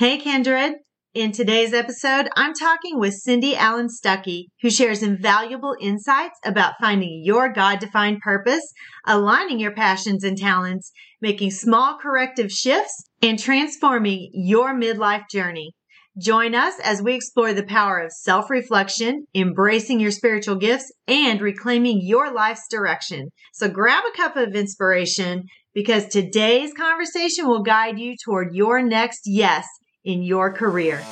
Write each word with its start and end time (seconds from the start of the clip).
Hey, 0.00 0.16
Kindred. 0.16 0.76
In 1.12 1.30
today's 1.30 1.74
episode, 1.74 2.30
I'm 2.34 2.54
talking 2.54 2.98
with 2.98 3.12
Cindy 3.12 3.54
Allen 3.54 3.88
Stuckey, 3.88 4.46
who 4.62 4.70
shares 4.70 5.02
invaluable 5.02 5.76
insights 5.78 6.38
about 6.42 6.76
finding 6.80 7.20
your 7.22 7.52
God 7.52 7.80
defined 7.80 8.20
purpose, 8.20 8.62
aligning 9.06 9.60
your 9.60 9.74
passions 9.74 10.24
and 10.24 10.38
talents, 10.38 10.90
making 11.20 11.50
small 11.50 11.98
corrective 12.00 12.50
shifts, 12.50 13.10
and 13.20 13.38
transforming 13.38 14.30
your 14.32 14.72
midlife 14.74 15.28
journey. 15.30 15.72
Join 16.18 16.54
us 16.54 16.80
as 16.82 17.02
we 17.02 17.12
explore 17.12 17.52
the 17.52 17.62
power 17.62 17.98
of 17.98 18.10
self 18.10 18.48
reflection, 18.48 19.26
embracing 19.34 20.00
your 20.00 20.12
spiritual 20.12 20.56
gifts, 20.56 20.90
and 21.08 21.42
reclaiming 21.42 22.00
your 22.02 22.32
life's 22.32 22.66
direction. 22.70 23.28
So 23.52 23.68
grab 23.68 24.04
a 24.10 24.16
cup 24.16 24.38
of 24.38 24.54
inspiration 24.54 25.44
because 25.74 26.06
today's 26.06 26.72
conversation 26.72 27.46
will 27.46 27.62
guide 27.62 27.98
you 27.98 28.16
toward 28.24 28.54
your 28.54 28.82
next 28.82 29.20
yes 29.26 29.66
in 30.04 30.22
your 30.22 30.50
career. 30.50 31.02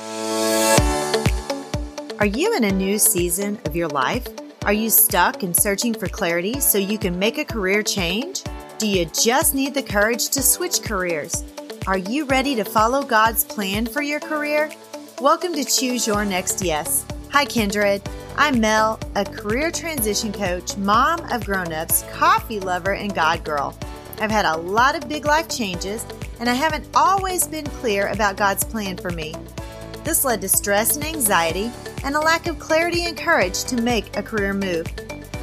Are 2.19 2.25
you 2.25 2.55
in 2.57 2.63
a 2.63 2.71
new 2.71 2.97
season 2.97 3.59
of 3.65 3.75
your 3.75 3.87
life? 3.87 4.27
Are 4.65 4.73
you 4.73 4.89
stuck 4.89 5.43
and 5.43 5.55
searching 5.55 5.93
for 5.93 6.07
clarity 6.07 6.59
so 6.59 6.79
you 6.79 6.97
can 6.97 7.19
make 7.19 7.37
a 7.37 7.45
career 7.45 7.83
change? 7.83 8.41
Do 8.79 8.87
you 8.87 9.05
just 9.05 9.53
need 9.53 9.75
the 9.75 9.83
courage 9.83 10.29
to 10.29 10.41
switch 10.41 10.81
careers? 10.81 11.43
Are 11.85 11.99
you 11.99 12.25
ready 12.25 12.55
to 12.55 12.63
follow 12.63 13.03
God's 13.03 13.43
plan 13.43 13.85
for 13.85 14.01
your 14.01 14.19
career? 14.19 14.71
Welcome 15.21 15.53
to 15.53 15.63
Choose 15.63 16.07
Your 16.07 16.25
Next 16.25 16.63
Yes. 16.63 17.05
Hi, 17.31 17.45
Kindred. 17.45 18.01
I'm 18.37 18.59
Mel, 18.59 18.99
a 19.13 19.23
career 19.23 19.69
transition 19.69 20.33
coach, 20.33 20.75
mom 20.77 21.19
of 21.31 21.45
grown-ups, 21.45 22.05
coffee 22.11 22.59
lover, 22.59 22.95
and 22.95 23.13
God 23.13 23.43
girl. 23.43 23.77
I've 24.19 24.31
had 24.31 24.45
a 24.45 24.57
lot 24.57 24.95
of 24.95 25.07
big 25.07 25.25
life 25.25 25.47
changes, 25.47 26.05
and 26.39 26.49
I 26.49 26.53
haven't 26.53 26.87
always 26.95 27.47
been 27.47 27.65
clear 27.65 28.07
about 28.07 28.37
God's 28.37 28.63
plan 28.63 28.97
for 28.97 29.09
me. 29.09 29.35
This 30.03 30.23
led 30.23 30.41
to 30.41 30.49
stress 30.49 30.95
and 30.95 31.05
anxiety 31.05 31.71
and 32.03 32.15
a 32.15 32.19
lack 32.19 32.47
of 32.47 32.59
clarity 32.59 33.05
and 33.05 33.17
courage 33.17 33.63
to 33.65 33.81
make 33.81 34.15
a 34.15 34.23
career 34.23 34.53
move. 34.53 34.87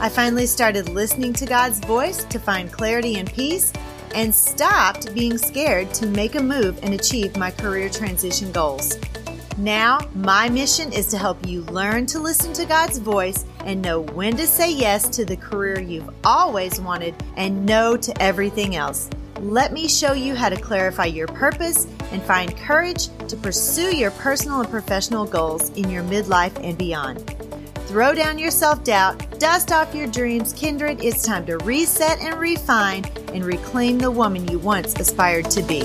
I 0.00 0.08
finally 0.08 0.46
started 0.46 0.88
listening 0.88 1.32
to 1.34 1.46
God's 1.46 1.78
voice 1.80 2.24
to 2.24 2.38
find 2.38 2.72
clarity 2.72 3.16
and 3.16 3.32
peace 3.32 3.72
and 4.14 4.34
stopped 4.34 5.14
being 5.14 5.36
scared 5.36 5.92
to 5.94 6.06
make 6.06 6.34
a 6.34 6.42
move 6.42 6.78
and 6.82 6.94
achieve 6.94 7.36
my 7.36 7.50
career 7.50 7.88
transition 7.88 8.50
goals. 8.52 8.98
Now, 9.58 10.00
my 10.14 10.50
mission 10.50 10.92
is 10.92 11.06
to 11.08 11.18
help 11.18 11.46
you 11.46 11.62
learn 11.62 12.04
to 12.06 12.18
listen 12.18 12.52
to 12.54 12.66
God's 12.66 12.98
voice 12.98 13.46
and 13.64 13.80
know 13.80 14.00
when 14.00 14.36
to 14.36 14.46
say 14.46 14.70
yes 14.70 15.08
to 15.16 15.24
the 15.24 15.36
career 15.36 15.80
you've 15.80 16.10
always 16.24 16.78
wanted 16.78 17.14
and 17.36 17.64
no 17.64 17.96
to 17.96 18.22
everything 18.22 18.76
else. 18.76 19.08
Let 19.40 19.74
me 19.74 19.86
show 19.86 20.14
you 20.14 20.34
how 20.34 20.48
to 20.48 20.56
clarify 20.56 21.06
your 21.06 21.26
purpose 21.26 21.86
and 22.10 22.22
find 22.22 22.56
courage 22.56 23.08
to 23.28 23.36
pursue 23.36 23.94
your 23.94 24.10
personal 24.12 24.60
and 24.60 24.70
professional 24.70 25.26
goals 25.26 25.68
in 25.70 25.90
your 25.90 26.02
midlife 26.04 26.56
and 26.64 26.78
beyond. 26.78 27.20
Throw 27.86 28.14
down 28.14 28.38
your 28.38 28.50
self 28.50 28.82
doubt, 28.82 29.38
dust 29.38 29.72
off 29.72 29.94
your 29.94 30.06
dreams, 30.06 30.54
kindred. 30.54 31.04
It's 31.04 31.22
time 31.22 31.44
to 31.46 31.58
reset 31.58 32.18
and 32.20 32.38
refine 32.40 33.04
and 33.34 33.44
reclaim 33.44 33.98
the 33.98 34.10
woman 34.10 34.48
you 34.48 34.58
once 34.58 34.98
aspired 34.98 35.50
to 35.50 35.62
be. 35.62 35.84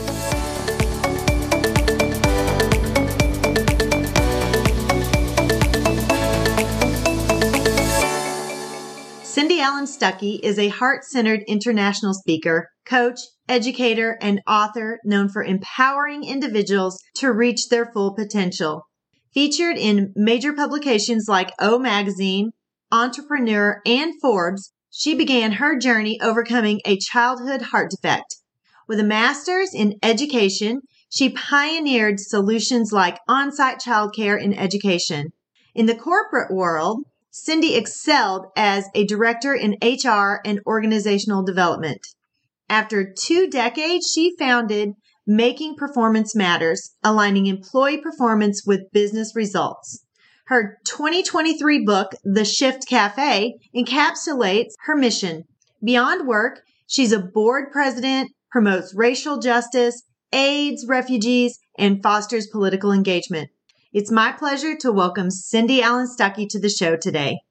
Allen 9.61 9.85
Stuckey 9.85 10.39
is 10.41 10.57
a 10.57 10.69
heart 10.69 11.05
centered 11.05 11.43
international 11.47 12.15
speaker, 12.15 12.69
coach, 12.83 13.19
educator, 13.47 14.17
and 14.19 14.41
author 14.47 14.97
known 15.05 15.29
for 15.29 15.43
empowering 15.43 16.23
individuals 16.23 16.99
to 17.17 17.31
reach 17.31 17.69
their 17.69 17.85
full 17.85 18.15
potential. 18.15 18.87
Featured 19.35 19.77
in 19.77 20.13
major 20.15 20.51
publications 20.51 21.27
like 21.29 21.53
O 21.59 21.77
Magazine, 21.77 22.49
Entrepreneur, 22.91 23.81
and 23.85 24.19
Forbes, 24.19 24.73
she 24.89 25.13
began 25.13 25.51
her 25.51 25.77
journey 25.77 26.19
overcoming 26.23 26.81
a 26.83 26.97
childhood 26.97 27.61
heart 27.61 27.91
defect. 27.91 28.37
With 28.87 28.99
a 28.99 29.03
master's 29.03 29.75
in 29.75 29.93
education, 30.01 30.81
she 31.07 31.29
pioneered 31.29 32.19
solutions 32.19 32.91
like 32.91 33.19
on 33.27 33.51
site 33.51 33.79
childcare 33.79 34.41
in 34.41 34.57
education. 34.57 35.27
In 35.75 35.85
the 35.85 35.95
corporate 35.95 36.51
world, 36.51 37.05
Cindy 37.33 37.75
excelled 37.75 38.47
as 38.57 38.89
a 38.93 39.05
director 39.05 39.53
in 39.53 39.77
HR 39.81 40.41
and 40.43 40.59
organizational 40.65 41.43
development. 41.43 42.05
After 42.69 43.09
two 43.09 43.49
decades, 43.49 44.11
she 44.11 44.35
founded 44.37 44.89
Making 45.25 45.75
Performance 45.77 46.35
Matters, 46.35 46.93
aligning 47.03 47.45
employee 47.45 48.01
performance 48.01 48.63
with 48.65 48.91
business 48.91 49.33
results. 49.33 50.03
Her 50.47 50.77
2023 50.85 51.85
book, 51.85 52.11
The 52.25 52.43
Shift 52.43 52.85
Cafe, 52.85 53.53
encapsulates 53.73 54.73
her 54.85 54.97
mission. 54.97 55.45
Beyond 55.81 56.27
work, 56.27 56.59
she's 56.85 57.13
a 57.13 57.19
board 57.19 57.71
president, 57.71 58.31
promotes 58.51 58.93
racial 58.93 59.39
justice, 59.39 60.03
aids 60.33 60.85
refugees, 60.85 61.57
and 61.77 62.03
fosters 62.03 62.47
political 62.47 62.91
engagement. 62.91 63.49
It's 63.93 64.09
my 64.09 64.31
pleasure 64.31 64.77
to 64.77 64.91
welcome 64.93 65.29
Cindy 65.29 65.81
Allen 65.81 66.07
Stuckey 66.07 66.47
to 66.51 66.61
the 66.61 66.69
show 66.69 66.95
today. 66.95 67.41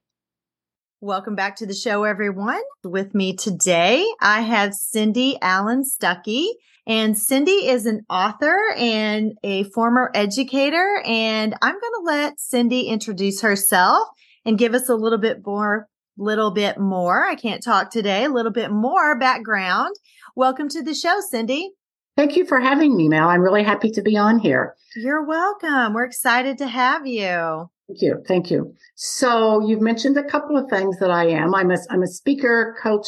Welcome 1.02 1.34
back 1.34 1.56
to 1.56 1.66
the 1.66 1.74
show, 1.74 2.04
everyone. 2.04 2.62
With 2.82 3.14
me 3.14 3.36
today, 3.36 4.06
I 4.22 4.40
have 4.40 4.72
Cindy 4.72 5.36
Allen 5.42 5.84
Stuckey. 5.84 6.46
And 6.86 7.18
Cindy 7.18 7.68
is 7.68 7.84
an 7.84 8.06
author 8.08 8.56
and 8.74 9.34
a 9.44 9.64
former 9.64 10.10
educator. 10.14 11.02
And 11.04 11.54
I'm 11.60 11.74
going 11.74 11.92
to 11.98 12.02
let 12.06 12.40
Cindy 12.40 12.88
introduce 12.88 13.42
herself 13.42 14.08
and 14.46 14.56
give 14.56 14.72
us 14.72 14.88
a 14.88 14.94
little 14.94 15.18
bit 15.18 15.44
more, 15.44 15.88
little 16.16 16.52
bit 16.52 16.78
more. 16.78 17.22
I 17.22 17.34
can't 17.34 17.62
talk 17.62 17.90
today, 17.90 18.24
a 18.24 18.30
little 18.30 18.50
bit 18.50 18.70
more 18.70 19.18
background. 19.18 19.94
Welcome 20.34 20.70
to 20.70 20.82
the 20.82 20.94
show, 20.94 21.20
Cindy. 21.20 21.72
Thank 22.20 22.36
you 22.36 22.44
for 22.44 22.60
having 22.60 22.98
me, 22.98 23.08
Mel. 23.08 23.30
I'm 23.30 23.40
really 23.40 23.62
happy 23.62 23.90
to 23.92 24.02
be 24.02 24.14
on 24.14 24.40
here. 24.40 24.76
You're 24.94 25.24
welcome. 25.24 25.94
We're 25.94 26.04
excited 26.04 26.58
to 26.58 26.66
have 26.66 27.06
you. 27.06 27.70
Thank 27.88 28.02
you. 28.02 28.22
Thank 28.28 28.50
you. 28.50 28.74
So 28.94 29.66
you've 29.66 29.80
mentioned 29.80 30.18
a 30.18 30.24
couple 30.24 30.58
of 30.58 30.68
things 30.68 30.98
that 30.98 31.10
I 31.10 31.28
am. 31.28 31.54
I'm 31.54 31.70
a, 31.70 31.78
I'm 31.88 32.02
a 32.02 32.06
speaker, 32.06 32.76
coach, 32.82 33.06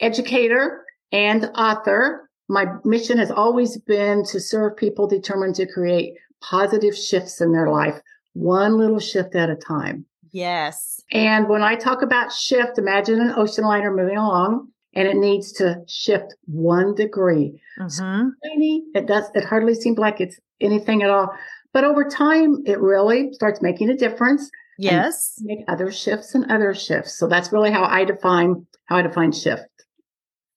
educator, 0.00 0.82
and 1.12 1.50
author. 1.54 2.30
My 2.48 2.64
mission 2.86 3.18
has 3.18 3.30
always 3.30 3.76
been 3.76 4.24
to 4.28 4.40
serve 4.40 4.78
people 4.78 5.06
determined 5.06 5.56
to 5.56 5.70
create 5.70 6.14
positive 6.40 6.96
shifts 6.96 7.42
in 7.42 7.52
their 7.52 7.68
life, 7.68 8.00
one 8.32 8.78
little 8.78 8.98
shift 8.98 9.34
at 9.34 9.50
a 9.50 9.56
time. 9.56 10.06
Yes. 10.32 11.02
And 11.12 11.50
when 11.50 11.60
I 11.60 11.74
talk 11.74 12.00
about 12.00 12.32
shift, 12.32 12.78
imagine 12.78 13.20
an 13.20 13.34
ocean 13.36 13.64
liner 13.64 13.94
moving 13.94 14.16
along 14.16 14.68
and 14.94 15.08
it 15.08 15.16
needs 15.16 15.52
to 15.52 15.82
shift 15.88 16.34
one 16.46 16.94
degree. 16.94 17.60
Mm-hmm. 17.80 17.88
So 17.88 18.04
tiny, 18.48 18.84
it 18.94 19.06
does, 19.06 19.24
it 19.34 19.44
hardly 19.44 19.74
seems 19.74 19.98
like 19.98 20.20
it's 20.20 20.38
anything 20.60 21.02
at 21.02 21.10
all. 21.10 21.30
But 21.72 21.84
over 21.84 22.08
time, 22.08 22.62
it 22.66 22.80
really 22.80 23.32
starts 23.32 23.60
making 23.60 23.90
a 23.90 23.96
difference. 23.96 24.48
Yes. 24.78 25.34
Make 25.40 25.64
other 25.68 25.90
shifts 25.90 26.34
and 26.34 26.50
other 26.50 26.74
shifts. 26.74 27.18
So 27.18 27.26
that's 27.26 27.52
really 27.52 27.70
how 27.70 27.84
I 27.84 28.04
define, 28.04 28.66
how 28.86 28.96
I 28.96 29.02
define 29.02 29.32
shift. 29.32 29.64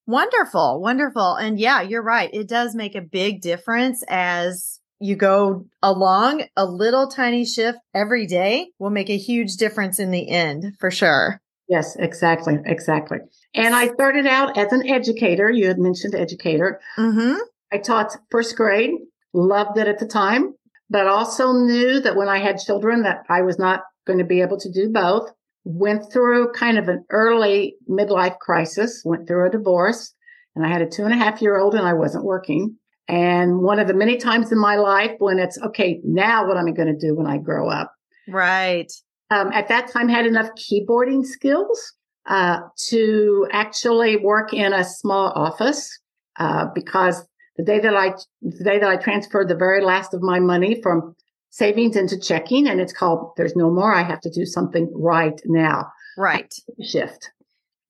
Wonderful. 0.06 0.80
Wonderful. 0.80 1.36
And 1.36 1.60
yeah, 1.60 1.82
you're 1.82 2.04
right. 2.04 2.30
It 2.32 2.48
does 2.48 2.76
make 2.76 2.96
a 2.96 3.02
big 3.02 3.42
difference 3.42 4.04
as 4.08 4.80
you 5.00 5.16
go 5.16 5.66
along 5.84 6.46
a 6.56 6.66
little 6.66 7.08
tiny 7.08 7.46
shift 7.46 7.78
every 7.94 8.26
day 8.26 8.70
will 8.80 8.90
make 8.90 9.10
a 9.10 9.18
huge 9.18 9.58
difference 9.58 10.00
in 10.00 10.12
the 10.12 10.30
end 10.30 10.74
for 10.80 10.90
sure. 10.90 11.42
Yes, 11.70 11.96
exactly. 11.98 12.58
Exactly. 12.66 13.20
And 13.54 13.76
I 13.76 13.88
started 13.90 14.26
out 14.26 14.58
as 14.58 14.72
an 14.72 14.88
educator. 14.88 15.50
You 15.50 15.68
had 15.68 15.80
mentioned 15.80 16.16
educator. 16.16 16.80
Mm-hmm. 16.98 17.40
I 17.72 17.78
taught 17.78 18.16
first 18.32 18.56
grade, 18.56 18.92
loved 19.34 19.78
it 19.78 19.88
at 19.88 20.00
the 20.00 20.08
time, 20.08 20.54
but 20.90 21.08
also 21.08 21.52
knew 21.52 22.00
that 22.00 22.16
when 22.16 22.30
I 22.30 22.40
had 22.40 22.60
children 22.60 23.04
that 23.04 23.24
I 23.30 23.42
was 23.42 23.60
not 23.60 23.82
going 24.08 24.20
to 24.20 24.26
be 24.26 24.42
able 24.42 24.58
to 24.60 24.72
do 24.72 24.90
both. 24.90 25.30
Went 25.66 26.12
through 26.12 26.54
kind 26.54 26.78
of 26.78 26.88
an 26.88 27.04
early 27.10 27.76
midlife 27.90 28.40
crisis, 28.40 29.02
went 29.04 29.28
through 29.28 29.48
a 29.48 29.52
divorce, 29.52 30.14
and 30.56 30.66
I 30.66 30.70
had 30.70 30.82
a 30.82 30.88
two 30.88 31.04
and 31.04 31.14
a 31.14 31.18
half 31.18 31.42
year 31.42 31.60
old 31.60 31.76
and 31.76 31.86
I 31.86 31.94
wasn't 31.94 32.24
working. 32.24 32.78
And 33.10 33.62
one 33.62 33.80
of 33.80 33.88
the 33.88 33.94
many 33.94 34.18
times 34.18 34.52
in 34.52 34.58
my 34.58 34.78
life 34.78 35.12
when 35.20 35.40
it's 35.40 35.60
okay, 35.62 36.00
now 36.04 36.48
what 36.48 36.58
am 36.58 36.68
I 36.68 36.72
going 36.72 36.88
to 36.88 37.08
do 37.08 37.16
when 37.16 37.28
I 37.28 37.38
grow 37.38 37.70
up? 37.70 37.94
Right. 38.30 38.92
Um, 39.30 39.52
at 39.52 39.68
that 39.68 39.92
time, 39.92 40.08
had 40.08 40.26
enough 40.26 40.50
keyboarding 40.56 41.26
skills 41.26 41.94
uh, 42.28 42.60
to 42.90 43.48
actually 43.52 44.18
work 44.18 44.54
in 44.54 44.74
a 44.74 44.84
small 44.84 45.32
office 45.36 45.98
uh, 46.40 46.68
because 46.74 47.26
the 47.58 47.64
day 47.64 47.80
that 47.80 47.96
I 47.96 48.14
the 48.42 48.64
day 48.64 48.80
that 48.80 48.90
I 48.90 48.98
transferred 48.98 49.50
the 49.50 49.56
very 49.56 49.84
last 49.84 50.14
of 50.14 50.22
my 50.22 50.40
money 50.40 50.80
from 50.82 51.16
savings 51.50 51.96
into 51.96 52.20
checking, 52.20 52.68
and 52.68 52.80
it's 52.80 52.94
called 52.94 53.32
"There's 53.36 53.56
no 53.56 53.70
more." 53.72 53.94
I 53.94 54.04
have 54.04 54.22
to 54.22 54.30
do 54.30 54.46
something 54.46 54.92
right 54.94 55.40
now. 55.46 55.88
Right. 56.18 56.54
Shift. 56.84 57.32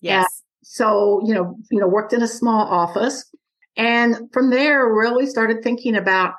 Yes. 0.01 0.25
Uh, 0.25 0.29
so 0.63 1.21
you 1.25 1.33
know, 1.33 1.55
you 1.69 1.79
know, 1.79 1.87
worked 1.87 2.13
in 2.13 2.21
a 2.21 2.27
small 2.27 2.65
office, 2.67 3.29
and 3.75 4.17
from 4.31 4.49
there, 4.49 4.93
really 4.93 5.25
started 5.25 5.63
thinking 5.63 5.95
about 5.95 6.33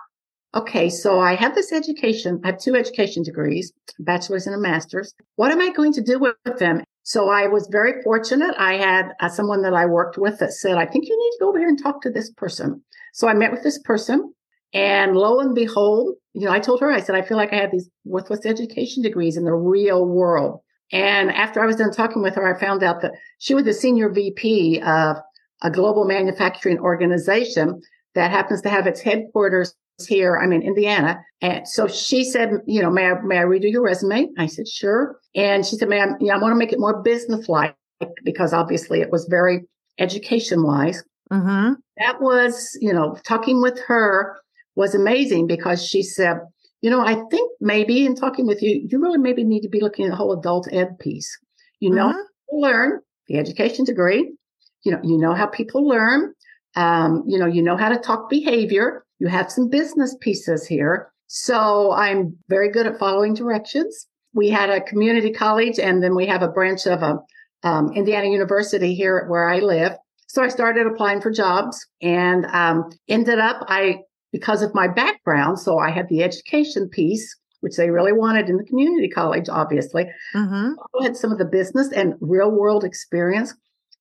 okay, 0.54 0.88
so 0.88 1.20
I 1.20 1.34
have 1.34 1.54
this 1.54 1.72
education. 1.72 2.40
I 2.44 2.48
have 2.48 2.58
two 2.58 2.74
education 2.74 3.22
degrees, 3.22 3.72
bachelor's 3.98 4.46
and 4.46 4.54
a 4.54 4.58
master's. 4.58 5.14
What 5.36 5.50
am 5.50 5.60
I 5.60 5.70
going 5.70 5.92
to 5.94 6.02
do 6.02 6.18
with 6.18 6.58
them? 6.58 6.82
So 7.02 7.30
I 7.30 7.46
was 7.46 7.68
very 7.70 8.02
fortunate. 8.02 8.54
I 8.58 8.74
had 8.74 9.12
uh, 9.20 9.28
someone 9.28 9.62
that 9.62 9.74
I 9.74 9.86
worked 9.86 10.18
with 10.18 10.38
that 10.40 10.52
said, 10.52 10.76
I 10.76 10.86
think 10.86 11.06
you 11.08 11.16
need 11.16 11.30
to 11.30 11.38
go 11.40 11.48
over 11.48 11.58
here 11.58 11.68
and 11.68 11.82
talk 11.82 12.02
to 12.02 12.10
this 12.10 12.30
person. 12.32 12.82
So 13.14 13.28
I 13.28 13.34
met 13.34 13.50
with 13.50 13.62
this 13.62 13.78
person 13.78 14.32
and 14.74 15.16
lo 15.16 15.40
and 15.40 15.54
behold, 15.54 16.16
you 16.34 16.44
know, 16.44 16.52
I 16.52 16.60
told 16.60 16.80
her, 16.80 16.92
I 16.92 17.00
said, 17.00 17.14
I 17.14 17.22
feel 17.22 17.36
like 17.36 17.52
I 17.52 17.56
have 17.56 17.70
these 17.70 17.88
worthless 18.04 18.44
education 18.44 19.02
degrees 19.02 19.36
in 19.36 19.44
the 19.44 19.54
real 19.54 20.04
world. 20.04 20.60
And 20.92 21.30
after 21.30 21.62
I 21.62 21.66
was 21.66 21.76
done 21.76 21.92
talking 21.92 22.22
with 22.22 22.34
her, 22.34 22.54
I 22.54 22.58
found 22.58 22.82
out 22.82 23.00
that 23.02 23.12
she 23.38 23.54
was 23.54 23.64
the 23.64 23.72
senior 23.72 24.10
VP 24.10 24.80
of 24.82 25.16
a 25.62 25.70
global 25.70 26.04
manufacturing 26.04 26.78
organization 26.78 27.80
that 28.14 28.30
happens 28.30 28.62
to 28.62 28.68
have 28.68 28.86
its 28.86 29.00
headquarters 29.00 29.74
here. 30.06 30.36
I'm 30.36 30.52
in 30.52 30.62
Indiana. 30.62 31.18
And 31.40 31.66
so 31.66 31.86
she 31.86 32.24
said, 32.24 32.50
you 32.66 32.82
know, 32.82 32.90
may 32.90 33.10
I, 33.10 33.20
may 33.22 33.38
I 33.38 33.44
redo 33.44 33.70
your 33.70 33.82
resume? 33.82 34.28
I 34.38 34.46
said, 34.46 34.68
sure. 34.68 35.18
And 35.34 35.64
she 35.64 35.76
said, 35.76 35.88
ma'am, 35.88 36.16
yeah, 36.20 36.34
I 36.34 36.38
want 36.38 36.52
to 36.52 36.58
make 36.58 36.72
it 36.72 36.80
more 36.80 37.02
business 37.02 37.48
like 37.48 37.74
because 38.24 38.52
obviously 38.52 39.00
it 39.00 39.10
was 39.10 39.26
very 39.26 39.64
education 39.98 40.62
wise. 40.62 41.02
Mm-hmm. 41.32 41.74
That 41.98 42.20
was, 42.20 42.76
you 42.80 42.92
know, 42.92 43.16
talking 43.24 43.60
with 43.60 43.78
her 43.86 44.36
was 44.76 44.94
amazing 44.94 45.46
because 45.46 45.84
she 45.84 46.02
said, 46.02 46.38
you 46.80 46.90
know, 46.90 47.00
I 47.00 47.14
think 47.30 47.50
maybe 47.60 48.06
in 48.06 48.14
talking 48.14 48.46
with 48.46 48.62
you, 48.62 48.86
you 48.88 49.00
really 49.00 49.18
maybe 49.18 49.42
need 49.42 49.62
to 49.62 49.68
be 49.68 49.80
looking 49.80 50.06
at 50.06 50.10
the 50.10 50.16
whole 50.16 50.32
adult 50.32 50.68
ed 50.72 50.98
piece. 50.98 51.36
You 51.80 51.90
know, 51.90 52.08
mm-hmm. 52.08 52.56
learn 52.56 53.00
the 53.26 53.38
education 53.38 53.84
degree. 53.84 54.32
You 54.84 54.92
know, 54.92 55.00
you 55.02 55.18
know 55.18 55.34
how 55.34 55.46
people 55.46 55.86
learn. 55.86 56.32
Um, 56.76 57.24
you 57.26 57.38
know, 57.38 57.46
you 57.46 57.62
know 57.62 57.76
how 57.76 57.88
to 57.88 57.98
talk 57.98 58.30
behavior. 58.30 59.04
You 59.18 59.28
have 59.28 59.50
some 59.50 59.68
business 59.68 60.16
pieces 60.20 60.66
here. 60.66 61.12
So 61.26 61.92
I'm 61.92 62.36
very 62.48 62.70
good 62.70 62.86
at 62.86 62.98
following 62.98 63.34
directions. 63.34 64.06
We 64.32 64.48
had 64.48 64.70
a 64.70 64.80
community 64.80 65.32
college 65.32 65.78
and 65.78 66.02
then 66.02 66.14
we 66.14 66.26
have 66.26 66.42
a 66.42 66.48
branch 66.48 66.86
of 66.86 67.02
a 67.02 67.18
um, 67.64 67.92
Indiana 67.92 68.28
University 68.28 68.94
here 68.94 69.26
where 69.28 69.48
I 69.48 69.58
live. 69.58 69.92
So 70.28 70.42
I 70.42 70.48
started 70.48 70.86
applying 70.86 71.20
for 71.20 71.30
jobs 71.30 71.84
and 72.00 72.46
um, 72.46 72.90
ended 73.08 73.38
up, 73.38 73.64
I 73.68 74.00
because 74.32 74.62
of 74.62 74.74
my 74.74 74.88
background. 74.88 75.58
So 75.58 75.78
I 75.78 75.90
had 75.90 76.08
the 76.08 76.22
education 76.22 76.88
piece, 76.88 77.34
which 77.60 77.76
they 77.76 77.90
really 77.90 78.12
wanted 78.12 78.48
in 78.48 78.56
the 78.56 78.64
community 78.64 79.08
college, 79.08 79.48
obviously. 79.48 80.04
Mm-hmm. 80.34 80.72
I 81.00 81.02
had 81.02 81.16
some 81.16 81.32
of 81.32 81.38
the 81.38 81.44
business 81.44 81.90
and 81.92 82.14
real 82.20 82.50
world 82.50 82.84
experience. 82.84 83.54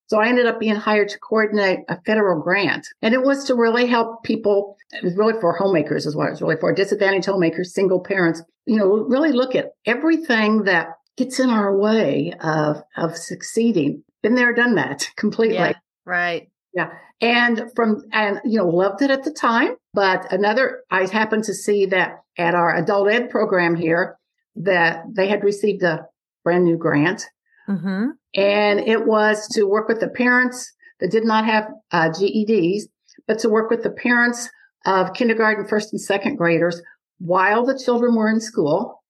So 0.08 0.20
I 0.20 0.28
ended 0.28 0.46
up 0.46 0.60
being 0.60 0.76
hired 0.76 1.10
to 1.10 1.20
coordinate 1.20 1.80
a 1.90 2.02
federal 2.02 2.42
grant. 2.42 2.88
And 3.02 3.14
it 3.14 3.24
was 3.24 3.44
to 3.46 3.56
really 3.56 3.86
help 3.86 4.24
people. 4.24 4.78
It 4.94 5.04
was 5.04 5.16
really 5.18 5.40
for 5.40 5.54
homemakers 5.54 6.06
is 6.06 6.16
what 6.16 6.28
it 6.28 6.32
was 6.32 6.42
really 6.42 6.56
for 6.56 6.74
disadvantaged 6.74 7.26
homemakers, 7.26 7.74
single 7.74 8.00
parents, 8.00 8.42
you 8.66 8.78
know, 8.78 8.88
really 8.88 9.34
look 9.34 9.54
at 9.54 9.72
everything 9.86 10.64
that 10.64 10.88
gets 11.18 11.40
in 11.40 11.50
our 11.50 11.78
way 11.78 12.34
of, 12.42 12.82
of 12.96 13.18
succeeding. 13.18 14.04
Been 14.24 14.36
there, 14.36 14.54
done 14.54 14.76
that 14.76 15.10
completely. 15.18 15.56
Yeah, 15.56 15.74
right. 16.06 16.50
Yeah. 16.74 16.92
And 17.20 17.64
from, 17.76 18.04
and, 18.12 18.40
you 18.46 18.60
know, 18.60 18.68
loved 18.68 19.02
it 19.02 19.12
at 19.12 19.24
the 19.24 19.32
time. 19.32 19.76
But 19.94 20.32
another, 20.32 20.84
I 20.90 21.06
happened 21.08 21.44
to 21.46 21.54
see 21.54 21.88
that 21.88 22.22
at 22.38 22.56
our 22.56 22.76
adult 22.76 23.10
ed 23.10 23.30
program 23.30 23.76
here 23.76 24.18
that 24.56 25.04
they 25.12 25.28
had 25.28 25.44
received 25.44 25.84
a 25.84 26.06
brand 26.44 26.64
new 26.64 26.78
grant. 26.78 27.26
Mm-hmm. 27.68 28.10
And 28.36 28.80
it 28.80 29.06
was 29.06 29.48
to 29.50 29.64
work 29.64 29.88
with 29.88 30.00
the 30.00 30.10
parents 30.10 30.72
that 31.00 31.12
did 31.12 31.26
not 31.26 31.46
have 31.46 31.68
uh, 31.92 32.10
GEDs, 32.10 32.84
but 33.28 33.40
to 33.40 33.50
work 33.50 33.70
with 33.70 33.84
the 33.84 33.92
parents 33.92 34.50
of 34.86 35.14
kindergarten, 35.14 35.68
first 35.68 35.92
and 35.92 36.02
second 36.02 36.38
graders 36.38 36.82
while 37.20 37.66
the 37.66 37.80
children 37.84 38.16
were 38.16 38.30
in 38.30 38.40
school. 38.40 39.04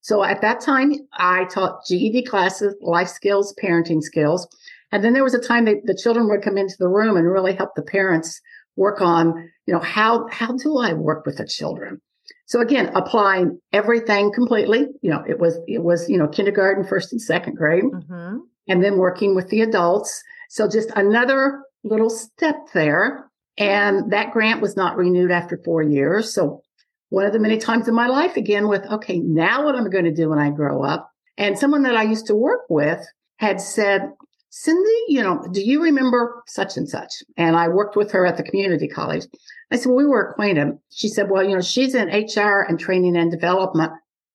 So 0.00 0.24
at 0.24 0.40
that 0.40 0.60
time, 0.60 0.94
I 1.14 1.44
taught 1.46 1.84
GED 1.86 2.24
classes, 2.24 2.74
life 2.80 3.08
skills, 3.08 3.54
parenting 3.62 4.02
skills. 4.02 4.48
And 4.90 5.04
then 5.04 5.12
there 5.12 5.24
was 5.24 5.34
a 5.34 5.40
time 5.40 5.66
that 5.66 5.84
the 5.84 5.94
children 5.94 6.28
would 6.28 6.42
come 6.42 6.56
into 6.56 6.76
the 6.78 6.88
room 6.88 7.16
and 7.16 7.30
really 7.30 7.52
help 7.52 7.74
the 7.74 7.82
parents 7.82 8.40
work 8.76 9.00
on, 9.02 9.50
you 9.66 9.74
know, 9.74 9.80
how, 9.80 10.28
how 10.28 10.56
do 10.56 10.78
I 10.78 10.92
work 10.94 11.26
with 11.26 11.36
the 11.36 11.46
children? 11.46 12.00
So 12.48 12.60
again, 12.60 12.90
applying 12.94 13.60
everything 13.74 14.32
completely, 14.32 14.86
you 15.02 15.10
know, 15.10 15.22
it 15.28 15.38
was, 15.38 15.58
it 15.66 15.82
was, 15.82 16.08
you 16.08 16.16
know, 16.16 16.26
kindergarten, 16.26 16.82
first 16.82 17.12
and 17.12 17.20
second 17.20 17.56
grade, 17.56 17.84
mm-hmm. 17.84 18.38
and 18.66 18.82
then 18.82 18.96
working 18.96 19.34
with 19.34 19.50
the 19.50 19.60
adults. 19.60 20.22
So 20.48 20.66
just 20.66 20.90
another 20.96 21.62
little 21.84 22.08
step 22.08 22.56
there. 22.72 23.30
And 23.58 24.10
that 24.12 24.32
grant 24.32 24.62
was 24.62 24.76
not 24.76 24.96
renewed 24.96 25.30
after 25.30 25.60
four 25.62 25.82
years. 25.82 26.32
So 26.32 26.62
one 27.10 27.26
of 27.26 27.34
the 27.34 27.38
many 27.38 27.58
times 27.58 27.86
in 27.86 27.94
my 27.94 28.06
life 28.06 28.36
again 28.36 28.66
with, 28.66 28.84
okay, 28.86 29.18
now 29.18 29.66
what 29.66 29.74
am 29.74 29.84
I'm 29.84 29.90
going 29.90 30.04
to 30.04 30.12
do 30.12 30.30
when 30.30 30.38
I 30.38 30.50
grow 30.50 30.82
up. 30.82 31.10
And 31.36 31.58
someone 31.58 31.82
that 31.82 31.96
I 31.96 32.02
used 32.02 32.26
to 32.28 32.34
work 32.34 32.62
with 32.70 33.06
had 33.36 33.60
said, 33.60 34.10
Cindy, 34.48 35.04
you 35.08 35.22
know, 35.22 35.46
do 35.52 35.60
you 35.60 35.82
remember 35.82 36.42
such 36.46 36.78
and 36.78 36.88
such? 36.88 37.12
And 37.36 37.56
I 37.56 37.68
worked 37.68 37.94
with 37.94 38.10
her 38.12 38.24
at 38.24 38.38
the 38.38 38.42
community 38.42 38.88
college. 38.88 39.26
I 39.70 39.76
said, 39.76 39.88
well, 39.88 39.96
we 39.96 40.06
were 40.06 40.30
acquainted. 40.30 40.78
She 40.90 41.08
said, 41.08 41.30
well, 41.30 41.44
you 41.44 41.54
know, 41.54 41.60
she's 41.60 41.94
in 41.94 42.08
HR 42.08 42.62
and 42.62 42.80
training 42.80 43.16
and 43.16 43.30
development. 43.30 43.92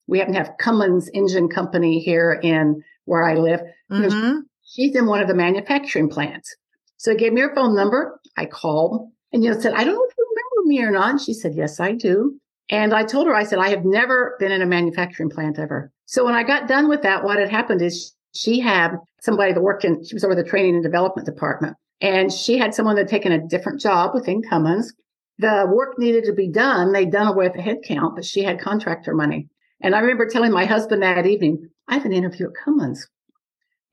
We 0.07 0.19
happen 0.19 0.33
to 0.33 0.39
have 0.39 0.57
Cummins 0.59 1.09
Engine 1.13 1.49
Company 1.49 1.99
here 1.99 2.39
in 2.43 2.83
where 3.05 3.23
I 3.23 3.35
live. 3.35 3.61
Mm-hmm. 3.91 3.95
You 3.95 4.01
know, 4.01 4.15
mm-hmm. 4.15 4.39
she's 4.63 4.95
in 4.95 5.07
one 5.07 5.21
of 5.21 5.27
the 5.27 5.33
manufacturing 5.33 6.09
plants. 6.09 6.55
So 6.97 7.11
he 7.11 7.17
gave 7.17 7.33
me 7.33 7.41
her 7.41 7.53
phone 7.55 7.75
number. 7.75 8.19
I 8.37 8.45
called 8.45 9.09
and, 9.31 9.43
you 9.43 9.51
know, 9.51 9.59
said, 9.59 9.73
I 9.73 9.83
don't 9.83 9.95
know 9.95 10.05
if 10.07 10.13
you 10.17 10.27
remember 10.29 10.69
me 10.69 10.83
or 10.83 10.91
not. 10.91 11.09
And 11.09 11.21
she 11.21 11.33
said, 11.33 11.53
yes, 11.55 11.79
I 11.79 11.93
do. 11.93 12.39
And 12.69 12.93
I 12.93 13.03
told 13.03 13.27
her, 13.27 13.35
I 13.35 13.43
said, 13.43 13.59
I 13.59 13.69
have 13.69 13.83
never 13.83 14.35
been 14.39 14.51
in 14.51 14.61
a 14.61 14.65
manufacturing 14.65 15.29
plant 15.29 15.59
ever. 15.59 15.91
So 16.05 16.23
when 16.23 16.35
I 16.35 16.43
got 16.43 16.67
done 16.67 16.87
with 16.87 17.01
that, 17.01 17.23
what 17.23 17.39
had 17.39 17.49
happened 17.49 17.81
is 17.81 18.13
she 18.33 18.59
had 18.59 18.97
somebody 19.21 19.53
that 19.53 19.61
worked 19.61 19.85
in, 19.85 20.03
she 20.03 20.15
was 20.15 20.23
over 20.23 20.35
the 20.35 20.43
training 20.43 20.75
and 20.75 20.83
development 20.83 21.25
department. 21.25 21.75
And 22.01 22.31
she 22.31 22.57
had 22.57 22.73
someone 22.73 22.95
that 22.95 23.03
had 23.03 23.09
taken 23.09 23.31
a 23.31 23.47
different 23.47 23.79
job 23.81 24.11
within 24.13 24.41
Cummins. 24.41 24.93
The 25.39 25.65
work 25.67 25.97
needed 25.97 26.25
to 26.25 26.33
be 26.33 26.47
done. 26.47 26.91
They'd 26.91 27.11
done 27.11 27.27
away 27.27 27.49
with 27.49 27.53
the 27.53 27.61
headcount, 27.61 28.15
but 28.15 28.25
she 28.25 28.43
had 28.43 28.61
contractor 28.61 29.13
money. 29.13 29.49
And 29.81 29.95
I 29.95 29.99
remember 29.99 30.27
telling 30.27 30.51
my 30.51 30.65
husband 30.65 31.01
that 31.03 31.25
evening, 31.25 31.69
I 31.87 31.95
have 31.95 32.05
an 32.05 32.13
interview 32.13 32.47
at 32.47 32.53
Cummins. 32.63 33.07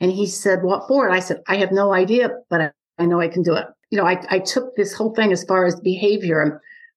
And 0.01 0.13
he 0.13 0.27
said, 0.27 0.63
what 0.63 0.87
for? 0.87 1.07
And 1.07 1.15
I 1.15 1.21
said, 1.21 1.43
I 1.49 1.57
have 1.57 1.73
no 1.73 1.93
idea, 1.93 2.31
but 2.49 2.75
I, 2.99 3.07
know 3.07 3.21
I 3.21 3.29
can 3.29 3.43
do 3.43 3.55
it. 3.55 3.67
You 3.91 3.99
know, 3.99 4.07
I, 4.07 4.23
I 4.31 4.39
took 4.39 4.77
this 4.77 4.95
whole 4.95 5.15
thing 5.15 5.33
as 5.33 5.45
far 5.45 5.67
as 5.67 5.79
behavior 5.81 6.41
and 6.41 6.53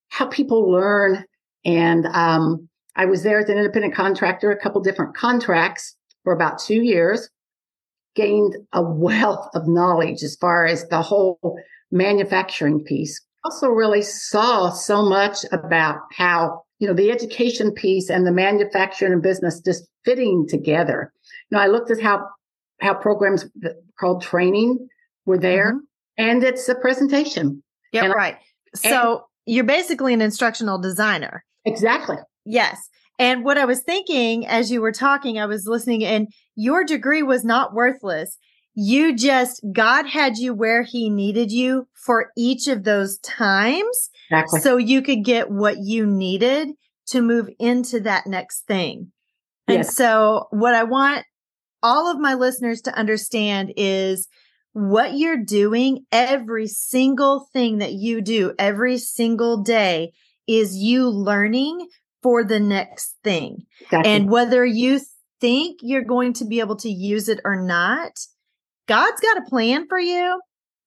how 0.10 0.28
people 0.28 0.72
learn. 0.72 1.26
And 1.66 2.06
um, 2.08 2.70
I 2.96 3.06
was 3.06 3.24
there 3.24 3.40
as 3.40 3.50
an 3.50 3.58
independent 3.58 3.96
contractor, 3.96 4.52
a 4.52 4.60
couple 4.60 4.82
different 4.82 5.16
contracts 5.16 5.96
for 6.24 6.34
about 6.34 6.60
two 6.60 6.84
years 6.84 7.30
gained 8.16 8.56
a 8.74 8.82
wealth 8.82 9.50
of 9.56 9.68
knowledge 9.68 10.22
as 10.24 10.36
far 10.36 10.66
as 10.66 10.88
the 10.90 11.02
whole 11.02 11.58
manufacturing 11.92 12.84
piece. 12.84 13.20
Also 13.44 13.68
really 13.68 14.02
saw 14.02 14.70
so 14.70 15.04
much 15.04 15.46
about 15.52 16.00
how, 16.16 16.64
you 16.80 16.88
know, 16.88 16.94
the 16.94 17.12
education 17.12 17.72
piece 17.72 18.10
and 18.10 18.26
the 18.26 18.32
manufacturing 18.32 19.14
and 19.14 19.22
business 19.22 19.60
just 19.60 19.88
fitting 20.06 20.48
together. 20.48 21.12
You 21.50 21.58
know, 21.58 21.64
I 21.64 21.68
looked 21.68 21.92
at 21.92 22.02
how, 22.02 22.28
how 22.82 22.94
programs 22.94 23.46
called 24.00 24.22
training 24.22 24.88
were 25.26 25.38
there 25.38 25.74
mm-hmm. 25.74 25.80
and 26.18 26.44
it's 26.44 26.68
a 26.70 26.76
presentation. 26.76 27.62
Yeah, 27.92 28.08
right. 28.08 28.38
So 28.76 29.26
you're 29.46 29.64
basically 29.64 30.14
an 30.14 30.22
instructional 30.22 30.78
designer. 30.80 31.44
Exactly. 31.66 32.18
Yes. 32.46 32.90
And 33.20 33.46
what 33.46 33.58
I 33.58 33.66
was 33.66 33.82
thinking 33.82 34.48
as 34.48 34.72
you 34.72 34.82
were 34.82 34.92
talking, 34.92 35.40
I 35.40 35.46
was 35.46 35.68
listening 35.68 36.04
and 36.04 36.28
your 36.56 36.84
degree 36.84 37.24
was 37.24 37.44
not 37.44 37.74
worthless. 37.74 38.38
You 38.76 39.16
just, 39.16 39.64
God 39.72 40.08
had 40.08 40.38
you 40.38 40.54
where 40.54 40.84
he 40.84 41.10
needed 41.10 41.52
you 41.52 41.88
for 41.94 42.32
each 42.36 42.68
of 42.68 42.84
those 42.84 43.20
times. 43.20 44.10
Exactly. 44.32 44.62
So 44.62 44.78
you 44.78 45.02
could 45.02 45.24
get 45.24 45.52
what 45.52 45.78
you 45.78 46.06
needed 46.06 46.70
to 47.08 47.22
move 47.22 47.50
into 47.60 48.00
that 48.02 48.26
next 48.26 48.66
thing. 48.66 49.12
And 49.68 49.78
yes. 49.78 49.96
so 49.96 50.48
what 50.50 50.74
I 50.74 50.84
want 50.84 51.26
all 51.84 52.10
of 52.10 52.20
my 52.20 52.34
listeners 52.34 52.82
to 52.82 52.98
understand 52.98 53.74
is 53.76 54.28
what 54.72 55.16
you're 55.16 55.44
doing, 55.44 56.06
every 56.12 56.68
single 56.68 57.48
thing 57.54 57.78
that 57.78 57.94
you 57.94 58.22
do 58.22 58.54
every 58.58 58.98
single 58.98 59.62
day 59.62 60.14
is 60.48 60.78
you 60.78 61.08
learning 61.08 61.88
for 62.24 62.44
the 62.44 62.60
next 62.60 63.18
thing. 63.24 63.66
Gotcha. 63.90 64.08
And 64.08 64.30
whether 64.32 64.66
you 64.66 65.02
think 65.40 65.80
you're 65.82 66.04
going 66.04 66.34
to 66.34 66.46
be 66.46 66.60
able 66.60 66.78
to 66.78 66.90
use 66.90 67.30
it 67.30 67.40
or 67.44 67.62
not, 67.62 68.18
God's 68.88 69.22
got 69.22 69.38
a 69.38 69.50
plan 69.50 69.88
for 69.88 70.00
you. 70.00 70.40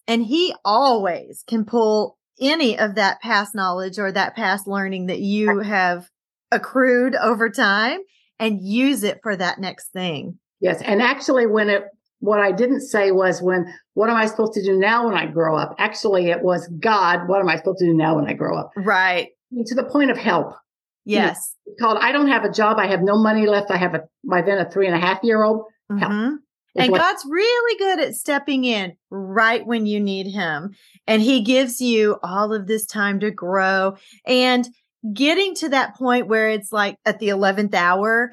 And 0.09 0.25
he 0.25 0.55
always 0.65 1.43
can 1.49 1.65
pull 1.65 2.17
any 2.41 2.79
of 2.79 2.95
that 2.95 3.21
past 3.21 3.55
knowledge 3.55 3.99
or 3.99 4.13
that 4.13 4.37
past 4.37 4.67
learning 4.67 5.07
that 5.07 5.21
you 5.21 5.61
have 5.61 6.09
accrued 6.53 7.17
over 7.17 7.51
time 7.51 8.01
and 8.39 8.61
use 8.61 9.03
it 9.03 9.19
for 9.23 9.35
that 9.35 9.59
next 9.59 9.89
thing. 9.89 10.39
Yes. 10.61 10.81
And 10.83 11.03
actually, 11.03 11.47
when 11.47 11.69
it, 11.69 11.85
what 12.21 12.39
I 12.39 12.53
didn't 12.53 12.83
say 12.83 13.11
was 13.11 13.43
when, 13.43 13.67
what 13.95 14.09
am 14.09 14.17
I 14.17 14.27
supposed 14.27 14.53
to 14.53 14.63
do 14.63 14.79
now 14.79 15.07
when 15.07 15.17
I 15.17 15.27
grow 15.27 15.57
up? 15.57 15.75
Actually, 15.79 16.31
it 16.31 16.43
was 16.43 16.69
God, 16.81 17.29
what 17.29 17.41
am 17.41 17.49
I 17.49 17.57
supposed 17.57 17.79
to 17.79 17.87
do 17.87 17.95
now 17.95 18.17
when 18.17 18.27
I 18.27 18.33
grow 18.35 18.57
up? 18.57 18.71
Right. 18.77 19.31
To 19.67 19.75
the 19.75 19.85
point 19.85 20.11
of 20.11 20.19
help 20.19 20.55
Yes. 21.07 21.55
You 21.65 21.75
know, 21.79 21.87
called 21.87 21.99
I 22.03 22.13
don't 22.13 22.27
have 22.27 22.45
a 22.45 22.51
job. 22.51 22.79
I 22.79 22.89
have 22.89 23.01
no 23.01 23.17
money 23.17 23.47
left. 23.47 23.71
I 23.71 23.77
have 23.77 23.95
a 23.95 24.03
by 24.29 24.43
then 24.43 24.59
a 24.59 24.69
three 24.69 24.87
and 24.87 24.95
a 24.95 24.99
half 24.99 25.21
year 25.23 25.43
old. 25.43 25.65
Mm-hmm. 25.91 26.35
And 26.79 26.93
what, 26.93 27.01
God's 27.01 27.25
really 27.29 27.79
good 27.79 28.01
at 28.01 28.15
stepping 28.15 28.65
in 28.65 28.97
right 29.11 29.67
when 29.67 29.87
you 29.87 30.01
need 30.01 30.33
him. 30.33 30.75
And 31.07 31.23
he 31.23 31.43
gives 31.43 31.81
you 31.81 32.19
all 32.23 32.53
of 32.53 32.67
this 32.67 32.87
time 32.87 33.21
to 33.21 33.31
grow 33.31 33.97
and 34.27 34.69
getting 35.13 35.55
to 35.57 35.69
that 35.71 35.97
point 35.97 36.29
where 36.29 36.51
it's 36.51 36.73
like 36.73 36.97
at 37.05 37.19
the 37.19 37.29
11th 37.29 37.75
hour 37.75 38.33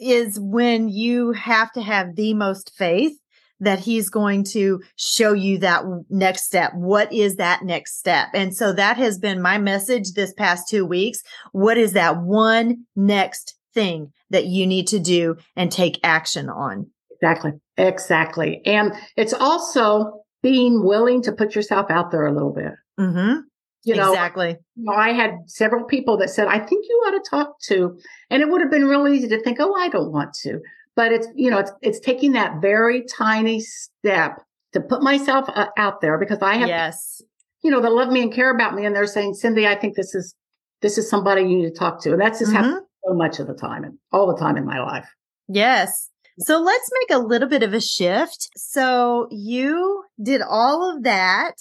is 0.00 0.38
when 0.38 0.88
you 0.88 1.32
have 1.32 1.72
to 1.72 1.82
have 1.82 2.14
the 2.14 2.34
most 2.34 2.72
faith 2.76 3.18
that 3.60 3.80
he's 3.80 4.08
going 4.08 4.44
to 4.44 4.80
show 4.96 5.32
you 5.32 5.58
that 5.58 5.82
next 6.08 6.44
step. 6.44 6.72
What 6.74 7.12
is 7.12 7.36
that 7.36 7.64
next 7.64 7.98
step? 7.98 8.28
And 8.32 8.56
so 8.56 8.72
that 8.72 8.96
has 8.96 9.18
been 9.18 9.42
my 9.42 9.58
message 9.58 10.12
this 10.12 10.32
past 10.32 10.68
two 10.68 10.86
weeks. 10.86 11.22
What 11.50 11.76
is 11.76 11.94
that 11.94 12.22
one 12.22 12.86
next 12.94 13.56
thing 13.74 14.12
that 14.30 14.46
you 14.46 14.66
need 14.66 14.86
to 14.88 15.00
do 15.00 15.36
and 15.56 15.72
take 15.72 15.98
action 16.04 16.48
on? 16.48 16.90
Exactly. 17.20 17.52
Exactly. 17.76 18.62
And 18.64 18.92
it's 19.16 19.32
also 19.32 20.22
being 20.42 20.84
willing 20.84 21.22
to 21.22 21.32
put 21.32 21.54
yourself 21.54 21.90
out 21.90 22.10
there 22.10 22.26
a 22.26 22.32
little 22.32 22.52
bit. 22.52 22.72
Mm-hmm. 22.98 23.40
You 23.84 23.94
know, 23.94 24.12
exactly. 24.12 24.56
You 24.76 24.84
know, 24.84 24.92
I 24.92 25.12
had 25.12 25.32
several 25.46 25.84
people 25.84 26.16
that 26.18 26.30
said, 26.30 26.48
I 26.48 26.58
think 26.58 26.84
you 26.88 26.94
ought 27.06 27.22
to 27.22 27.30
talk 27.30 27.60
to, 27.68 27.98
and 28.28 28.42
it 28.42 28.48
would 28.48 28.60
have 28.60 28.70
been 28.70 28.86
real 28.86 29.08
easy 29.08 29.28
to 29.28 29.42
think, 29.42 29.58
oh, 29.60 29.74
I 29.74 29.88
don't 29.88 30.12
want 30.12 30.34
to 30.42 30.60
but 30.98 31.12
it's 31.12 31.28
you 31.36 31.48
know 31.48 31.58
it's 31.58 31.70
it's 31.80 32.00
taking 32.00 32.32
that 32.32 32.60
very 32.60 33.04
tiny 33.04 33.60
step 33.60 34.42
to 34.72 34.80
put 34.80 35.00
myself 35.00 35.48
uh, 35.54 35.68
out 35.78 36.00
there 36.00 36.18
because 36.18 36.42
I 36.42 36.56
have 36.56 36.68
yes 36.68 37.22
you 37.62 37.70
know 37.70 37.80
that 37.80 37.92
love 37.92 38.08
me 38.08 38.20
and 38.20 38.32
care 38.32 38.52
about 38.52 38.74
me 38.74 38.84
and 38.84 38.96
they're 38.96 39.06
saying 39.06 39.34
Cindy 39.34 39.64
I 39.64 39.76
think 39.76 39.94
this 39.94 40.12
is 40.12 40.34
this 40.82 40.98
is 40.98 41.08
somebody 41.08 41.42
you 41.42 41.56
need 41.56 41.72
to 41.72 41.78
talk 41.78 42.02
to 42.02 42.12
and 42.12 42.20
that's 42.20 42.40
just 42.40 42.50
mm-hmm. 42.50 42.64
happening 42.64 42.86
so 43.06 43.14
much 43.14 43.38
of 43.38 43.46
the 43.46 43.54
time 43.54 43.84
and 43.84 43.96
all 44.10 44.26
the 44.26 44.36
time 44.36 44.56
in 44.56 44.66
my 44.66 44.80
life 44.80 45.08
yes 45.46 46.10
so 46.38 46.60
let's 46.60 46.90
make 47.00 47.16
a 47.16 47.22
little 47.22 47.48
bit 47.48 47.62
of 47.62 47.74
a 47.74 47.80
shift. 47.80 48.48
So 48.56 49.28
you 49.30 50.04
did 50.22 50.42
all 50.42 50.94
of 50.94 51.02
that 51.04 51.54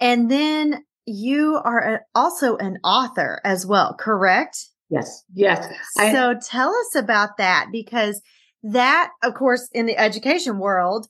and 0.00 0.30
then 0.30 0.84
you 1.06 1.60
are 1.64 1.78
a, 1.78 2.00
also 2.14 2.56
an 2.56 2.78
author 2.84 3.40
as 3.44 3.66
well 3.66 3.94
correct? 3.94 4.68
Yes. 4.88 5.24
Yes. 5.32 5.66
So 5.96 6.30
I, 6.30 6.34
tell 6.42 6.74
us 6.74 6.94
about 6.94 7.36
that 7.38 7.66
because 7.70 8.20
that, 8.62 9.10
of 9.22 9.34
course, 9.34 9.68
in 9.72 9.86
the 9.86 9.96
education 9.96 10.58
world, 10.58 11.06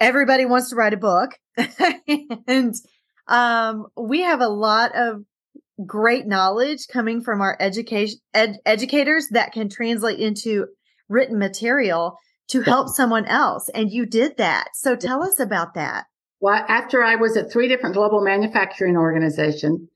everybody 0.00 0.44
wants 0.44 0.70
to 0.70 0.76
write 0.76 0.94
a 0.94 0.96
book. 0.96 1.38
and 2.46 2.74
um, 3.28 3.86
we 3.96 4.22
have 4.22 4.40
a 4.40 4.48
lot 4.48 4.94
of 4.96 5.22
great 5.86 6.26
knowledge 6.26 6.88
coming 6.88 7.22
from 7.22 7.40
our 7.40 7.56
education 7.60 8.18
ed- 8.34 8.58
educators 8.66 9.28
that 9.30 9.52
can 9.52 9.68
translate 9.68 10.18
into 10.18 10.66
written 11.08 11.38
material 11.38 12.18
to 12.50 12.62
help 12.62 12.88
someone 12.88 13.26
else. 13.26 13.68
And 13.70 13.90
you 13.90 14.06
did 14.06 14.36
that. 14.36 14.68
So 14.74 14.96
tell 14.96 15.22
us 15.22 15.38
about 15.38 15.74
that. 15.74 16.06
Well, 16.40 16.64
after 16.68 17.04
I 17.04 17.16
was 17.16 17.36
at 17.36 17.52
three 17.52 17.68
different 17.68 17.94
global 17.94 18.22
manufacturing 18.22 18.96
organizations 18.96 19.88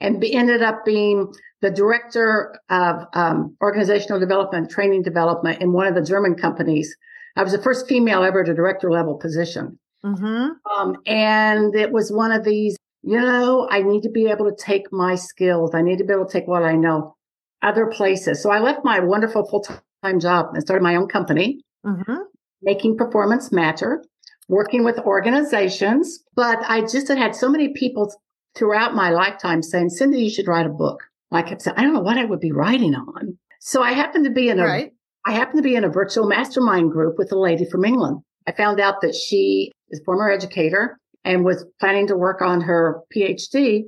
and 0.00 0.20
be, 0.20 0.34
ended 0.34 0.62
up 0.62 0.84
being 0.84 1.32
the 1.60 1.70
director 1.70 2.58
of 2.70 3.06
um, 3.14 3.56
organizational 3.62 4.18
development, 4.18 4.70
training 4.70 5.02
development 5.02 5.62
in 5.62 5.72
one 5.72 5.86
of 5.86 5.94
the 5.94 6.02
German 6.02 6.34
companies. 6.34 6.94
I 7.36 7.42
was 7.42 7.52
the 7.52 7.62
first 7.62 7.88
female 7.88 8.24
ever 8.24 8.42
to 8.44 8.52
director 8.52 8.90
level 8.90 9.16
position. 9.16 9.78
Mm-hmm. 10.04 10.48
Um, 10.76 10.96
and 11.06 11.74
it 11.74 11.92
was 11.92 12.10
one 12.10 12.32
of 12.32 12.44
these, 12.44 12.76
you 13.02 13.20
know, 13.20 13.68
I 13.70 13.82
need 13.82 14.02
to 14.02 14.10
be 14.10 14.26
able 14.26 14.50
to 14.50 14.56
take 14.56 14.92
my 14.92 15.14
skills. 15.14 15.70
I 15.72 15.82
need 15.82 15.98
to 15.98 16.04
be 16.04 16.12
able 16.12 16.26
to 16.26 16.32
take 16.32 16.48
what 16.48 16.64
I 16.64 16.74
know 16.74 17.16
other 17.62 17.86
places. 17.86 18.42
So 18.42 18.50
I 18.50 18.58
left 18.58 18.84
my 18.84 18.98
wonderful 18.98 19.48
full 19.48 19.64
time 20.02 20.18
job 20.18 20.46
and 20.52 20.62
started 20.62 20.82
my 20.82 20.96
own 20.96 21.06
company, 21.06 21.62
mm-hmm. 21.84 22.22
making 22.62 22.96
performance 22.96 23.52
matter, 23.52 24.04
working 24.48 24.84
with 24.84 24.98
organizations. 25.00 26.22
But 26.34 26.58
I 26.66 26.82
just 26.82 27.08
had 27.08 27.18
had 27.18 27.34
so 27.34 27.48
many 27.48 27.72
people 27.74 28.12
throughout 28.54 28.94
my 28.94 29.10
lifetime 29.10 29.62
saying, 29.62 29.90
Cindy, 29.90 30.22
you 30.22 30.30
should 30.30 30.48
write 30.48 30.66
a 30.66 30.70
book. 30.70 31.02
I 31.30 31.42
kept 31.42 31.62
saying, 31.62 31.76
I 31.78 31.82
don't 31.82 31.94
know 31.94 32.00
what 32.00 32.18
I 32.18 32.24
would 32.24 32.40
be 32.40 32.52
writing 32.52 32.94
on. 32.94 33.38
So 33.60 33.82
I 33.82 33.92
happened 33.92 34.24
to 34.24 34.30
be 34.30 34.48
in 34.48 34.58
a, 34.58 34.64
right. 34.64 34.92
I 35.24 35.32
happened 35.32 35.58
to 35.58 35.68
be 35.68 35.76
in 35.76 35.84
a 35.84 35.88
virtual 35.88 36.26
mastermind 36.26 36.90
group 36.90 37.16
with 37.16 37.32
a 37.32 37.38
lady 37.38 37.64
from 37.64 37.84
England. 37.84 38.18
I 38.46 38.52
found 38.52 38.80
out 38.80 39.00
that 39.02 39.14
she 39.14 39.72
is 39.90 40.00
a 40.00 40.04
former 40.04 40.30
educator 40.30 40.98
and 41.24 41.44
was 41.44 41.64
planning 41.80 42.08
to 42.08 42.16
work 42.16 42.42
on 42.42 42.60
her 42.60 43.00
PhD. 43.14 43.84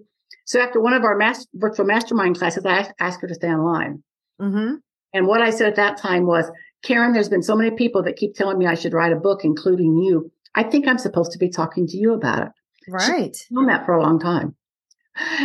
So 0.46 0.60
after 0.60 0.80
one 0.80 0.92
of 0.94 1.04
our 1.04 1.16
mass, 1.16 1.46
virtual 1.54 1.86
mastermind 1.86 2.38
classes, 2.38 2.64
I 2.64 2.90
asked 3.00 3.20
her 3.20 3.28
to 3.28 3.34
stay 3.34 3.48
online. 3.48 4.02
Mm-hmm. 4.40 4.76
And 5.12 5.26
what 5.26 5.42
I 5.42 5.50
said 5.50 5.68
at 5.68 5.76
that 5.76 5.96
time 5.96 6.26
was, 6.26 6.50
Karen, 6.84 7.12
there's 7.12 7.28
been 7.28 7.42
so 7.42 7.56
many 7.56 7.70
people 7.70 8.02
that 8.02 8.16
keep 8.16 8.34
telling 8.34 8.58
me 8.58 8.66
I 8.66 8.74
should 8.74 8.92
write 8.92 9.12
a 9.12 9.16
book, 9.16 9.44
including 9.44 9.96
you. 9.96 10.30
I 10.54 10.62
think 10.62 10.86
I'm 10.86 10.98
supposed 10.98 11.32
to 11.32 11.38
be 11.38 11.48
talking 11.48 11.86
to 11.88 11.96
you 11.96 12.12
about 12.12 12.46
it. 12.46 12.52
Right. 12.86 13.36
Known 13.50 13.66
that 13.66 13.86
for 13.86 13.94
a 13.94 14.02
long 14.02 14.20
time. 14.20 14.54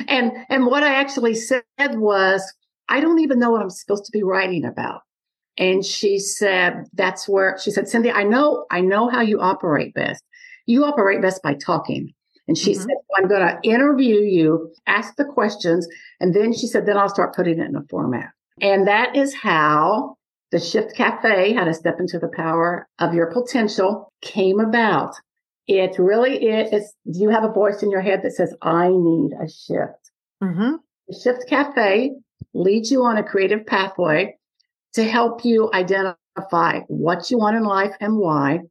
And 0.07 0.31
and 0.49 0.65
what 0.65 0.83
I 0.83 0.95
actually 0.95 1.35
said 1.35 1.63
was, 1.79 2.43
I 2.89 2.99
don't 2.99 3.19
even 3.19 3.39
know 3.39 3.51
what 3.51 3.61
I'm 3.61 3.69
supposed 3.69 4.05
to 4.05 4.11
be 4.11 4.23
writing 4.23 4.65
about. 4.65 5.01
And 5.57 5.85
she 5.85 6.19
said, 6.19 6.85
that's 6.93 7.27
where 7.27 7.57
she 7.61 7.71
said, 7.71 7.87
Cindy, 7.87 8.11
I 8.11 8.23
know, 8.23 8.65
I 8.71 8.81
know 8.81 9.09
how 9.09 9.21
you 9.21 9.39
operate 9.39 9.93
best. 9.93 10.23
You 10.65 10.85
operate 10.85 11.21
best 11.21 11.43
by 11.43 11.53
talking. 11.53 12.13
And 12.47 12.57
she 12.57 12.71
mm-hmm. 12.71 12.81
said, 12.81 12.97
I'm 13.17 13.27
going 13.27 13.45
to 13.45 13.59
interview 13.63 14.21
you, 14.21 14.73
ask 14.87 15.15
the 15.17 15.25
questions. 15.25 15.87
And 16.19 16.33
then 16.33 16.53
she 16.53 16.65
said, 16.65 16.85
then 16.85 16.97
I'll 16.97 17.09
start 17.09 17.35
putting 17.35 17.59
it 17.59 17.67
in 17.67 17.75
a 17.75 17.83
format. 17.89 18.29
And 18.61 18.87
that 18.87 19.15
is 19.15 19.35
how 19.35 20.17
the 20.51 20.59
Shift 20.59 20.95
Cafe, 20.95 21.53
how 21.53 21.65
to 21.65 21.73
step 21.73 21.99
into 21.99 22.19
the 22.19 22.31
power 22.35 22.87
of 22.99 23.13
your 23.13 23.31
potential 23.31 24.11
came 24.21 24.59
about. 24.59 25.13
It 25.67 25.99
really 25.99 26.47
is. 26.47 26.93
Do 27.11 27.19
you 27.19 27.29
have 27.29 27.43
a 27.43 27.51
voice 27.51 27.83
in 27.83 27.91
your 27.91 28.01
head 28.01 28.21
that 28.23 28.31
says, 28.31 28.55
I 28.61 28.89
need 28.89 29.31
a 29.33 29.47
shift. 29.47 30.11
Mm-hmm. 30.43 30.75
The 31.07 31.19
Shift 31.21 31.47
Cafe 31.47 32.11
leads 32.53 32.91
you 32.91 33.03
on 33.03 33.17
a 33.17 33.23
creative 33.23 33.65
pathway 33.65 34.35
to 34.93 35.03
help 35.03 35.45
you 35.45 35.69
identify 35.73 36.79
what 36.87 37.29
you 37.29 37.37
want 37.37 37.55
in 37.55 37.63
life 37.63 37.93
and 37.99 38.17
why, 38.17 38.61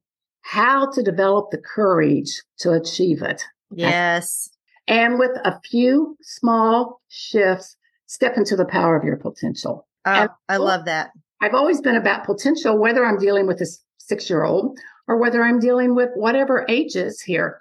how 0.40 0.90
to 0.90 1.02
develop 1.02 1.50
the 1.50 1.58
courage 1.58 2.42
to 2.58 2.72
achieve 2.72 3.22
it. 3.22 3.44
Yes. 3.70 4.48
And 4.88 5.18
with 5.18 5.32
a 5.44 5.60
few 5.60 6.16
small 6.22 7.00
shifts, 7.08 7.76
step 8.06 8.36
into 8.36 8.56
the 8.56 8.64
power 8.64 8.96
of 8.96 9.04
your 9.04 9.18
potential. 9.18 9.86
Oh, 10.04 10.28
I 10.48 10.56
love 10.56 10.86
that. 10.86 11.10
I've 11.40 11.54
always 11.54 11.80
been 11.80 11.96
about 11.96 12.24
potential, 12.24 12.78
whether 12.78 13.04
I'm 13.04 13.18
dealing 13.18 13.46
with 13.46 13.60
a 13.60 13.66
six 13.98 14.28
year 14.28 14.44
old 14.44 14.78
or 15.06 15.18
whether 15.18 15.42
I'm 15.42 15.60
dealing 15.60 15.94
with 15.94 16.10
whatever 16.14 16.66
ages 16.68 17.20
here. 17.20 17.60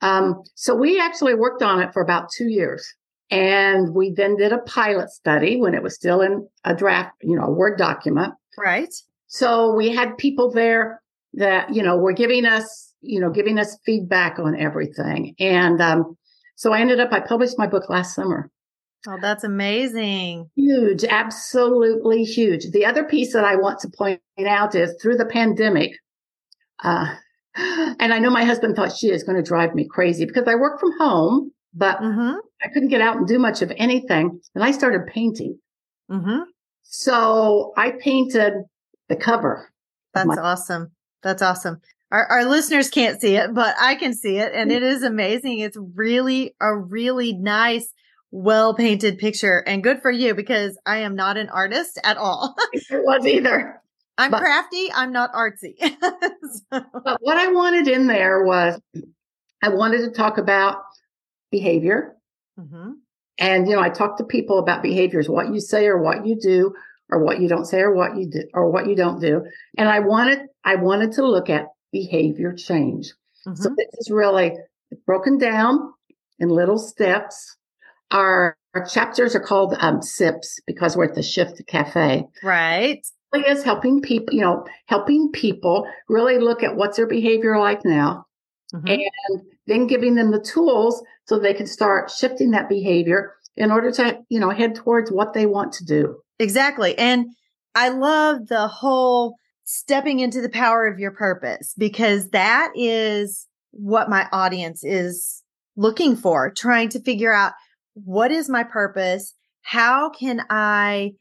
Um, 0.00 0.42
so 0.54 0.74
we 0.74 1.00
actually 1.00 1.34
worked 1.34 1.62
on 1.62 1.80
it 1.80 1.92
for 1.92 2.02
about 2.02 2.30
two 2.36 2.48
years. 2.48 2.86
And 3.30 3.94
we 3.94 4.10
then 4.10 4.36
did 4.36 4.52
a 4.52 4.58
pilot 4.58 5.10
study 5.10 5.60
when 5.60 5.74
it 5.74 5.82
was 5.82 5.94
still 5.94 6.22
in 6.22 6.48
a 6.64 6.74
draft, 6.74 7.14
you 7.20 7.36
know, 7.36 7.44
a 7.44 7.52
Word 7.52 7.76
document. 7.76 8.32
Right. 8.56 8.92
So 9.26 9.74
we 9.74 9.90
had 9.90 10.16
people 10.16 10.50
there 10.50 11.02
that, 11.34 11.74
you 11.74 11.82
know, 11.82 11.98
were 11.98 12.14
giving 12.14 12.46
us, 12.46 12.94
you 13.02 13.20
know, 13.20 13.30
giving 13.30 13.58
us 13.58 13.76
feedback 13.84 14.38
on 14.38 14.58
everything. 14.58 15.34
And 15.38 15.82
um, 15.82 16.16
so 16.56 16.72
I 16.72 16.80
ended 16.80 17.00
up, 17.00 17.12
I 17.12 17.20
published 17.20 17.58
my 17.58 17.66
book 17.66 17.90
last 17.90 18.14
summer. 18.14 18.50
Oh, 19.06 19.18
that's 19.20 19.44
amazing. 19.44 20.50
Huge, 20.56 21.04
absolutely 21.04 22.24
huge. 22.24 22.70
The 22.72 22.84
other 22.84 23.04
piece 23.04 23.32
that 23.32 23.44
I 23.44 23.56
want 23.56 23.78
to 23.80 23.90
point 23.96 24.20
out 24.46 24.74
is 24.74 24.94
through 25.00 25.16
the 25.16 25.26
pandemic, 25.26 25.92
uh, 26.82 27.14
and 27.54 28.12
I 28.12 28.18
know 28.18 28.30
my 28.30 28.44
husband 28.44 28.76
thought 28.76 28.96
she 28.96 29.10
is 29.10 29.22
going 29.22 29.36
to 29.36 29.48
drive 29.48 29.74
me 29.74 29.86
crazy 29.88 30.24
because 30.24 30.48
I 30.48 30.56
work 30.56 30.80
from 30.80 30.98
home, 30.98 31.52
but 31.74 31.98
mm-hmm. 31.98 32.36
I 32.62 32.68
couldn't 32.72 32.88
get 32.88 33.00
out 33.00 33.16
and 33.16 33.26
do 33.26 33.38
much 33.38 33.62
of 33.62 33.72
anything. 33.76 34.40
And 34.54 34.64
I 34.64 34.72
started 34.72 35.06
painting. 35.06 35.58
Mm-hmm. 36.10 36.42
So 36.82 37.72
I 37.76 37.92
painted 38.02 38.54
the 39.08 39.16
cover. 39.16 39.70
That's 40.14 40.26
my- 40.26 40.36
awesome. 40.36 40.92
That's 41.22 41.42
awesome. 41.42 41.80
Our, 42.10 42.24
our 42.26 42.44
listeners 42.46 42.88
can't 42.88 43.20
see 43.20 43.36
it, 43.36 43.52
but 43.52 43.74
I 43.78 43.94
can 43.94 44.14
see 44.14 44.38
it. 44.38 44.52
And 44.54 44.72
it 44.72 44.82
is 44.82 45.02
amazing. 45.02 45.58
It's 45.58 45.76
really 45.94 46.54
a 46.60 46.74
really 46.74 47.34
nice, 47.34 47.92
well 48.30 48.74
painted 48.74 49.18
picture 49.18 49.62
and 49.66 49.82
good 49.82 50.02
for 50.02 50.10
you 50.10 50.34
because 50.34 50.78
I 50.84 50.98
am 50.98 51.16
not 51.16 51.36
an 51.36 51.48
artist 51.48 51.98
at 52.04 52.16
all. 52.16 52.54
it 52.72 53.04
was 53.04 53.26
either. 53.26 53.80
I'm 54.18 54.30
but, 54.30 54.40
crafty. 54.40 54.92
I'm 54.92 55.12
not 55.12 55.32
artsy. 55.32 55.74
so. 55.80 55.90
But 56.70 57.18
what 57.20 57.36
I 57.36 57.52
wanted 57.52 57.86
in 57.88 58.06
there 58.06 58.44
was 58.44 58.80
I 59.62 59.68
wanted 59.68 59.98
to 59.98 60.10
talk 60.10 60.38
about 60.38 60.82
behavior. 61.50 62.16
Mm-hmm. 62.58 62.92
And, 63.38 63.68
you 63.68 63.76
know, 63.76 63.82
I 63.82 63.88
talk 63.88 64.18
to 64.18 64.24
people 64.24 64.58
about 64.58 64.82
behaviors, 64.82 65.28
what 65.28 65.52
you 65.52 65.60
say 65.60 65.86
or 65.86 66.02
what 66.02 66.26
you 66.26 66.36
do 66.40 66.74
or 67.08 67.22
what 67.22 67.40
you 67.40 67.48
don't 67.48 67.64
say 67.64 67.80
or 67.80 67.94
what 67.94 68.16
you 68.16 68.28
do 68.28 68.42
or 68.52 68.70
what 68.70 68.88
you 68.88 68.96
don't 68.96 69.20
do. 69.20 69.44
And 69.76 69.88
I 69.88 70.00
wanted, 70.00 70.40
I 70.64 70.74
wanted 70.74 71.12
to 71.12 71.26
look 71.26 71.48
at 71.48 71.66
behavior 71.92 72.52
change. 72.52 73.12
Mm-hmm. 73.46 73.54
So 73.54 73.70
this 73.76 73.86
is 73.98 74.10
really 74.10 74.52
broken 75.06 75.38
down 75.38 75.92
in 76.40 76.48
little 76.48 76.78
steps. 76.78 77.56
Our 78.10 78.56
our 78.74 78.84
chapters 78.84 79.34
are 79.34 79.40
called 79.40 79.74
um, 79.80 80.02
SIPs 80.02 80.60
because 80.66 80.96
we're 80.96 81.04
at 81.04 81.14
the 81.14 81.22
Shift 81.22 81.62
Cafe. 81.66 82.24
Right. 82.42 83.00
It 83.32 83.46
is 83.46 83.64
helping 83.64 84.00
people, 84.00 84.34
you 84.34 84.40
know, 84.40 84.64
helping 84.86 85.30
people 85.32 85.86
really 86.08 86.38
look 86.38 86.62
at 86.62 86.76
what's 86.76 86.96
their 86.96 87.06
behavior 87.06 87.58
like 87.58 87.84
now 87.84 88.26
mm-hmm. 88.74 88.86
and 88.86 89.42
then 89.66 89.86
giving 89.86 90.14
them 90.14 90.30
the 90.30 90.40
tools 90.40 91.02
so 91.26 91.38
they 91.38 91.54
can 91.54 91.66
start 91.66 92.10
shifting 92.10 92.50
that 92.52 92.68
behavior 92.68 93.34
in 93.56 93.70
order 93.70 93.90
to, 93.92 94.18
you 94.28 94.38
know, 94.40 94.50
head 94.50 94.74
towards 94.74 95.10
what 95.10 95.34
they 95.34 95.46
want 95.46 95.72
to 95.74 95.84
do. 95.84 96.16
Exactly. 96.38 96.96
And 96.96 97.26
I 97.74 97.90
love 97.90 98.46
the 98.46 98.68
whole 98.68 99.34
stepping 99.64 100.20
into 100.20 100.40
the 100.40 100.48
power 100.48 100.86
of 100.86 100.98
your 100.98 101.10
purpose 101.10 101.74
because 101.76 102.30
that 102.30 102.70
is 102.74 103.46
what 103.72 104.08
my 104.08 104.26
audience 104.32 104.82
is 104.84 105.42
looking 105.76 106.16
for, 106.16 106.50
trying 106.50 106.88
to 106.90 107.00
figure 107.00 107.32
out 107.32 107.52
what 108.04 108.30
is 108.30 108.48
my 108.48 108.64
purpose? 108.64 109.34
How 109.62 110.10
can 110.10 110.42
I 110.50 111.12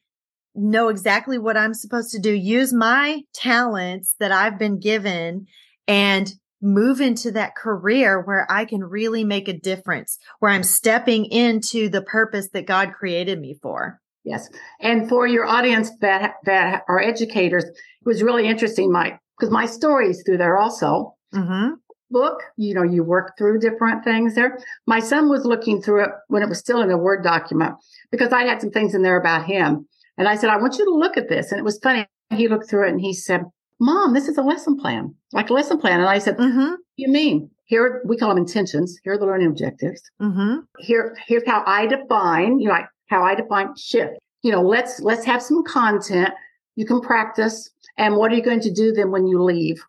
know 0.55 0.89
exactly 0.89 1.37
what 1.37 1.57
I'm 1.57 1.73
supposed 1.73 2.11
to 2.11 2.19
do? 2.19 2.31
Use 2.31 2.73
my 2.73 3.21
talents 3.33 4.15
that 4.19 4.31
I've 4.31 4.57
been 4.57 4.79
given 4.79 5.45
and 5.87 6.31
move 6.61 7.01
into 7.01 7.31
that 7.31 7.55
career 7.55 8.19
where 8.21 8.47
I 8.51 8.65
can 8.65 8.83
really 8.83 9.23
make 9.23 9.47
a 9.47 9.59
difference, 9.59 10.17
where 10.39 10.51
I'm 10.51 10.63
stepping 10.63 11.25
into 11.25 11.89
the 11.89 12.01
purpose 12.01 12.49
that 12.53 12.65
God 12.65 12.93
created 12.93 13.39
me 13.39 13.57
for. 13.61 13.99
Yes. 14.23 14.49
And 14.81 15.07
for 15.07 15.27
your 15.27 15.45
audience 15.45 15.89
that, 16.01 16.35
that 16.45 16.83
are 16.89 16.99
educators, 16.99 17.63
it 17.63 17.75
was 18.05 18.23
really 18.23 18.47
interesting, 18.47 18.91
Mike, 18.91 19.19
because 19.37 19.51
my 19.51 19.65
story 19.65 20.09
is 20.09 20.23
through 20.25 20.37
there 20.37 20.57
also. 20.57 21.15
Mm-hmm. 21.33 21.75
Book, 22.09 22.41
you 22.55 22.73
know, 22.73 22.83
you 22.83 23.03
work 23.03 23.37
through 23.37 23.59
different 23.59 24.03
things 24.03 24.35
there. 24.35 24.57
My 24.85 24.99
son 24.99 25.29
was 25.29 25.45
looking 25.45 25.81
through 25.81 26.05
it 26.05 26.09
when 26.27 26.41
it 26.41 26.49
was 26.49 26.59
still 26.59 26.81
in 26.81 26.91
a 26.91 26.97
Word 26.97 27.23
document 27.23 27.75
because 28.11 28.31
I 28.31 28.43
had 28.43 28.61
some 28.61 28.71
things 28.71 28.95
in 28.95 29.01
there 29.01 29.19
about 29.19 29.45
him. 29.45 29.87
And 30.17 30.27
I 30.27 30.35
said, 30.35 30.49
I 30.49 30.57
want 30.57 30.77
you 30.77 30.85
to 30.85 30.91
look 30.91 31.17
at 31.17 31.29
this. 31.29 31.51
And 31.51 31.59
it 31.59 31.63
was 31.63 31.79
funny. 31.79 32.07
He 32.29 32.47
looked 32.47 32.69
through 32.69 32.87
it 32.87 32.91
and 32.91 33.01
he 33.01 33.13
said, 33.13 33.43
Mom, 33.79 34.13
this 34.13 34.27
is 34.27 34.37
a 34.37 34.41
lesson 34.41 34.77
plan, 34.77 35.13
like 35.33 35.49
a 35.49 35.53
lesson 35.53 35.79
plan. 35.79 35.99
And 35.99 36.09
I 36.09 36.17
said, 36.17 36.37
mm-hmm. 36.37 36.73
you 36.95 37.09
mean? 37.09 37.49
Here, 37.65 38.01
we 38.05 38.17
call 38.17 38.29
them 38.29 38.37
intentions. 38.37 38.97
Here 39.03 39.13
are 39.13 39.17
the 39.17 39.25
learning 39.25 39.47
objectives. 39.47 40.01
Mm-hmm. 40.21 40.59
Here, 40.79 41.15
here's 41.27 41.45
how 41.45 41.63
I 41.67 41.85
define, 41.85 42.59
you 42.59 42.67
know, 42.67 42.73
like 42.73 42.87
how 43.07 43.23
I 43.23 43.35
define 43.35 43.75
shift. 43.75 44.13
You 44.41 44.53
know, 44.53 44.61
let's, 44.61 45.01
let's 45.01 45.25
have 45.25 45.41
some 45.41 45.63
content 45.63 46.33
you 46.75 46.85
can 46.85 47.01
practice. 47.01 47.69
And 47.97 48.15
what 48.15 48.31
are 48.31 48.35
you 48.35 48.41
going 48.43 48.61
to 48.61 48.71
do 48.71 48.93
then 48.93 49.11
when 49.11 49.27
you 49.27 49.43
leave? 49.43 49.83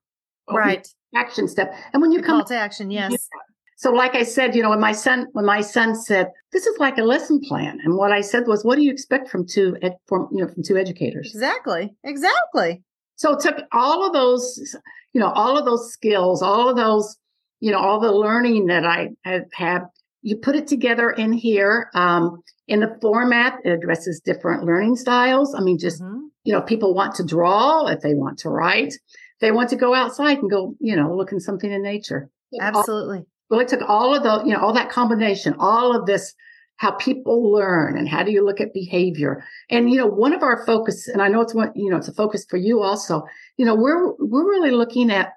Right. 0.50 0.88
Action 1.14 1.48
step. 1.48 1.74
And 1.92 2.02
when 2.02 2.12
you 2.12 2.20
the 2.20 2.26
come 2.26 2.44
to 2.44 2.56
action, 2.56 2.90
yes. 2.90 3.28
So 3.76 3.92
like 3.92 4.16
I 4.16 4.24
said, 4.24 4.56
you 4.56 4.62
know, 4.62 4.70
when 4.70 4.80
my 4.80 4.92
son, 4.92 5.28
when 5.32 5.44
my 5.44 5.60
son 5.60 5.94
said, 5.94 6.28
this 6.52 6.66
is 6.66 6.76
like 6.78 6.98
a 6.98 7.04
lesson 7.04 7.40
plan. 7.40 7.78
And 7.84 7.96
what 7.96 8.10
I 8.10 8.20
said 8.20 8.48
was, 8.48 8.64
what 8.64 8.76
do 8.76 8.82
you 8.82 8.90
expect 8.90 9.28
from 9.28 9.46
two, 9.46 9.76
ed, 9.82 9.96
from, 10.06 10.28
you 10.32 10.44
know, 10.44 10.52
from 10.52 10.64
two 10.64 10.76
educators? 10.76 11.30
Exactly. 11.32 11.94
Exactly. 12.02 12.82
So 13.14 13.34
it 13.34 13.40
took 13.40 13.56
all 13.72 14.04
of 14.04 14.12
those, 14.12 14.76
you 15.12 15.20
know, 15.20 15.30
all 15.30 15.56
of 15.56 15.64
those 15.64 15.92
skills, 15.92 16.42
all 16.42 16.68
of 16.68 16.76
those, 16.76 17.16
you 17.60 17.70
know, 17.70 17.78
all 17.78 18.00
the 18.00 18.12
learning 18.12 18.66
that 18.66 18.84
I 18.84 19.10
have, 19.24 19.44
had 19.52 19.82
you 20.22 20.36
put 20.36 20.56
it 20.56 20.66
together 20.66 21.10
in 21.10 21.32
here. 21.32 21.90
Um, 21.94 22.42
in 22.66 22.80
the 22.80 22.98
format, 23.00 23.60
it 23.64 23.70
addresses 23.70 24.20
different 24.20 24.64
learning 24.64 24.96
styles. 24.96 25.54
I 25.54 25.60
mean, 25.60 25.78
just, 25.78 26.02
mm-hmm. 26.02 26.26
you 26.44 26.52
know, 26.52 26.60
people 26.60 26.94
want 26.94 27.14
to 27.14 27.24
draw 27.24 27.86
if 27.86 28.00
they 28.00 28.14
want 28.14 28.38
to 28.40 28.50
write. 28.50 28.94
They 29.40 29.52
want 29.52 29.70
to 29.70 29.76
go 29.76 29.94
outside 29.94 30.38
and 30.38 30.50
go, 30.50 30.74
you 30.80 30.96
know, 30.96 31.14
look 31.14 31.32
in 31.32 31.40
something 31.40 31.70
in 31.70 31.82
nature. 31.82 32.28
Absolutely. 32.60 33.24
Well, 33.50 33.60
it 33.60 33.68
took 33.68 33.82
all 33.88 34.14
of 34.14 34.22
the, 34.22 34.44
you 34.44 34.52
know, 34.52 34.60
all 34.60 34.72
that 34.74 34.90
combination, 34.90 35.54
all 35.58 35.96
of 35.96 36.06
this 36.06 36.34
how 36.78 36.92
people 36.92 37.52
learn 37.52 37.98
and 37.98 38.08
how 38.08 38.22
do 38.22 38.30
you 38.30 38.44
look 38.44 38.60
at 38.60 38.72
behavior 38.72 39.44
and 39.68 39.90
you 39.90 39.96
know 39.96 40.06
one 40.06 40.32
of 40.32 40.42
our 40.42 40.64
focus 40.64 41.08
and 41.08 41.20
i 41.20 41.28
know 41.28 41.40
it's 41.40 41.54
one 41.54 41.70
you 41.74 41.90
know 41.90 41.96
it's 41.96 42.08
a 42.08 42.14
focus 42.14 42.46
for 42.48 42.56
you 42.56 42.80
also 42.80 43.22
you 43.56 43.66
know 43.66 43.74
we're 43.74 44.12
we're 44.18 44.48
really 44.48 44.70
looking 44.70 45.10
at 45.10 45.32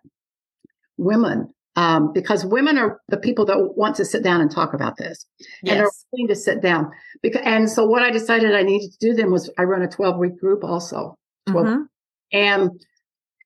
women 0.98 1.52
um, 1.78 2.12
because 2.12 2.46
women 2.46 2.78
are 2.78 3.00
the 3.08 3.18
people 3.18 3.46
that 3.46 3.76
want 3.78 3.96
to 3.96 4.04
sit 4.04 4.24
down 4.24 4.42
and 4.42 4.52
talk 4.52 4.74
about 4.74 4.98
this 4.98 5.26
yes. 5.64 5.72
and 5.72 5.80
they're 5.80 5.92
willing 6.12 6.28
to 6.28 6.36
sit 6.36 6.62
down 6.62 6.92
because 7.22 7.42
and 7.44 7.70
so 7.70 7.86
what 7.86 8.04
i 8.04 8.12
decided 8.12 8.56
i 8.56 8.62
needed 8.62 8.92
to 8.92 9.00
do 9.00 9.14
then 9.14 9.32
was 9.32 9.50
i 9.58 9.64
run 9.64 9.82
a 9.82 9.88
12 9.88 10.18
week 10.18 10.40
group 10.40 10.64
also 10.64 11.18
12 11.48 11.66
mm-hmm. 11.68 11.82
and 12.34 12.72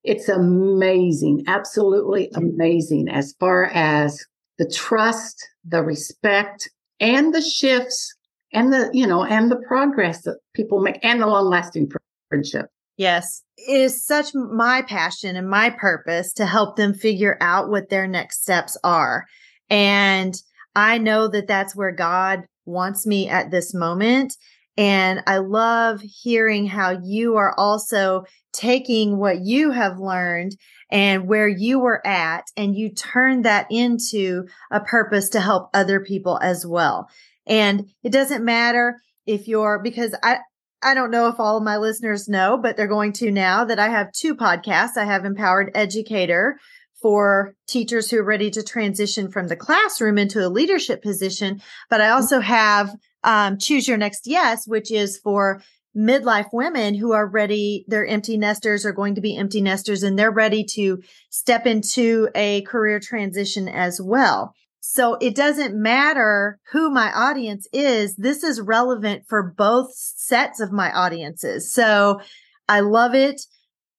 it's 0.05 0.29
amazing 0.29 1.43
absolutely 1.47 2.29
amazing 2.35 3.07
as 3.09 3.33
far 3.39 3.65
as 3.65 4.23
the 4.57 4.69
trust 4.69 5.47
the 5.65 5.83
respect 5.83 6.69
and 6.99 7.33
the 7.33 7.41
shifts 7.41 8.15
and 8.53 8.71
the, 8.71 8.89
you 8.93 9.05
know, 9.05 9.23
and 9.23 9.51
the 9.51 9.61
progress 9.67 10.21
that 10.23 10.37
people 10.53 10.79
make 10.79 10.99
and 11.03 11.21
the 11.21 11.27
long 11.27 11.45
lasting 11.45 11.91
friendship. 12.29 12.67
Yes. 12.97 13.43
It 13.57 13.81
is 13.81 14.05
such 14.05 14.33
my 14.33 14.81
passion 14.83 15.35
and 15.35 15.49
my 15.49 15.69
purpose 15.69 16.31
to 16.33 16.45
help 16.45 16.77
them 16.77 16.93
figure 16.93 17.37
out 17.41 17.69
what 17.69 17.89
their 17.89 18.07
next 18.07 18.43
steps 18.43 18.77
are. 18.83 19.25
And 19.69 20.35
I 20.75 20.97
know 20.97 21.27
that 21.27 21.47
that's 21.47 21.75
where 21.75 21.91
God 21.91 22.43
wants 22.65 23.05
me 23.05 23.27
at 23.27 23.51
this 23.51 23.73
moment. 23.73 24.35
And 24.77 25.23
I 25.25 25.37
love 25.37 26.01
hearing 26.01 26.67
how 26.67 26.99
you 27.03 27.37
are 27.37 27.53
also 27.57 28.25
taking 28.51 29.17
what 29.17 29.39
you 29.41 29.71
have 29.71 29.99
learned 29.99 30.55
and 30.91 31.27
where 31.27 31.47
you 31.47 31.79
were 31.79 32.05
at 32.05 32.45
and 32.57 32.75
you 32.75 32.89
turn 32.89 33.43
that 33.43 33.67
into 33.69 34.45
a 34.71 34.79
purpose 34.79 35.29
to 35.29 35.41
help 35.41 35.69
other 35.73 35.99
people 35.99 36.39
as 36.41 36.65
well. 36.65 37.09
And 37.47 37.89
it 38.03 38.11
doesn't 38.11 38.43
matter 38.43 38.97
if 39.25 39.47
you're, 39.47 39.79
because 39.79 40.15
I, 40.23 40.39
I 40.83 40.93
don't 40.93 41.11
know 41.11 41.27
if 41.27 41.39
all 41.39 41.57
of 41.57 41.63
my 41.63 41.77
listeners 41.77 42.27
know, 42.27 42.57
but 42.57 42.77
they're 42.77 42.87
going 42.87 43.13
to 43.13 43.31
now 43.31 43.65
that 43.65 43.79
I 43.79 43.89
have 43.89 44.11
two 44.11 44.35
podcasts. 44.35 44.97
I 44.97 45.05
have 45.05 45.25
Empowered 45.25 45.71
Educator 45.73 46.59
for 47.01 47.55
teachers 47.67 48.09
who 48.09 48.19
are 48.19 48.23
ready 48.23 48.49
to 48.51 48.63
transition 48.63 49.29
from 49.29 49.47
the 49.47 49.55
classroom 49.55 50.17
into 50.17 50.45
a 50.45 50.49
leadership 50.49 51.01
position. 51.01 51.61
But 51.89 52.01
I 52.01 52.05
mm-hmm. 52.05 52.15
also 52.15 52.39
have 52.39 52.95
um, 53.25 53.57
Choose 53.57 53.87
Your 53.87 53.97
Next 53.97 54.25
Yes, 54.25 54.65
which 54.65 54.91
is 54.91 55.17
for 55.17 55.61
midlife 55.95 56.49
women 56.51 56.93
who 56.93 57.13
are 57.13 57.27
ready, 57.27 57.85
they're 57.87 58.05
empty 58.05 58.37
nesters 58.37 58.85
are 58.85 58.91
going 58.91 59.15
to 59.15 59.21
be 59.21 59.35
empty 59.35 59.61
nesters 59.61 60.03
and 60.03 60.19
they're 60.19 60.31
ready 60.31 60.63
to 60.63 61.01
step 61.29 61.65
into 61.65 62.29
a 62.35 62.61
career 62.63 62.99
transition 62.99 63.67
as 63.67 64.01
well. 64.01 64.53
So 64.81 65.15
it 65.15 65.35
doesn't 65.35 65.75
matter 65.75 66.59
who 66.71 66.91
my 66.91 67.11
audience 67.11 67.67
is. 67.73 68.15
This 68.17 68.43
is 68.43 68.61
relevant 68.61 69.23
for 69.27 69.41
both 69.41 69.91
sets 69.95 70.59
of 70.59 70.71
my 70.71 70.91
audiences. 70.91 71.73
So 71.73 72.19
I 72.67 72.81
love 72.81 73.15
it. 73.15 73.41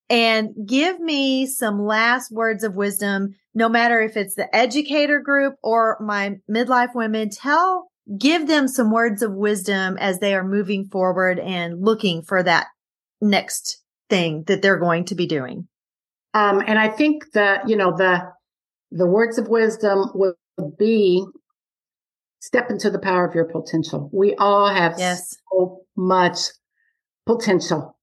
And 0.09 0.51
give 0.65 1.01
me 1.01 1.47
some 1.47 1.83
last 1.83 2.31
words 2.31 2.63
of 2.63 2.77
wisdom, 2.77 3.35
no 3.55 3.69
matter 3.69 4.01
if 4.01 4.17
it's 4.17 4.37
the 4.37 4.55
educator 4.55 5.19
group 5.19 5.57
or 5.63 5.99
my 6.01 6.37
midlife 6.49 6.95
women. 6.95 7.31
Tell 7.31 7.91
give 8.19 8.47
them 8.47 8.69
some 8.69 8.93
words 8.93 9.23
of 9.23 9.33
wisdom 9.33 9.97
as 9.99 10.21
they 10.21 10.35
are 10.35 10.45
moving 10.45 10.87
forward 10.87 11.39
and 11.41 11.85
looking 11.85 12.23
for 12.23 12.43
that 12.43 12.67
next 13.21 13.83
thing 14.09 14.45
that 14.47 14.63
they're 14.63 14.79
going 14.79 15.05
to 15.05 15.15
be 15.15 15.27
doing. 15.27 15.67
Um, 16.35 16.63
and 16.67 16.79
I 16.79 16.89
think 16.89 17.33
that, 17.33 17.69
you 17.69 17.77
know, 17.77 17.97
the, 17.97 18.23
the 18.93 19.07
words 19.07 19.39
of 19.39 19.49
wisdom 19.49 20.11
would 20.15 20.35
be 20.79 21.25
step 22.41 22.71
into 22.71 22.91
the 22.91 22.99
power 22.99 23.27
of 23.27 23.35
your 23.35 23.47
potential. 23.47 24.09
We 24.13 24.35
all 24.37 24.69
have 24.69 24.95
yes. 24.99 25.37
so 25.51 25.81
much 25.97 26.39
potential. 27.25 27.97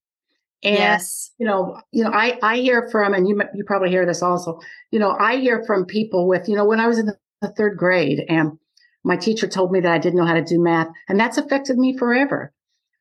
And, 0.63 0.75
yes. 0.75 1.31
you 1.37 1.45
know, 1.45 1.79
you 1.91 2.03
know, 2.03 2.11
I, 2.11 2.39
I 2.41 2.57
hear 2.57 2.89
from, 2.89 3.13
and 3.13 3.27
you, 3.27 3.41
you 3.53 3.63
probably 3.65 3.89
hear 3.89 4.05
this 4.05 4.21
also, 4.21 4.59
you 4.91 4.99
know, 4.99 5.15
I 5.19 5.37
hear 5.37 5.63
from 5.65 5.85
people 5.85 6.27
with, 6.27 6.49
you 6.49 6.55
know, 6.55 6.65
when 6.65 6.79
I 6.79 6.87
was 6.87 6.99
in 6.99 7.05
the 7.05 7.53
third 7.57 7.77
grade 7.77 8.23
and 8.27 8.57
my 9.03 9.17
teacher 9.17 9.47
told 9.47 9.71
me 9.71 9.79
that 9.81 9.91
I 9.91 9.97
didn't 9.97 10.17
know 10.17 10.25
how 10.25 10.33
to 10.33 10.43
do 10.43 10.61
math, 10.61 10.87
and 11.07 11.19
that's 11.19 11.37
affected 11.37 11.77
me 11.77 11.97
forever. 11.97 12.53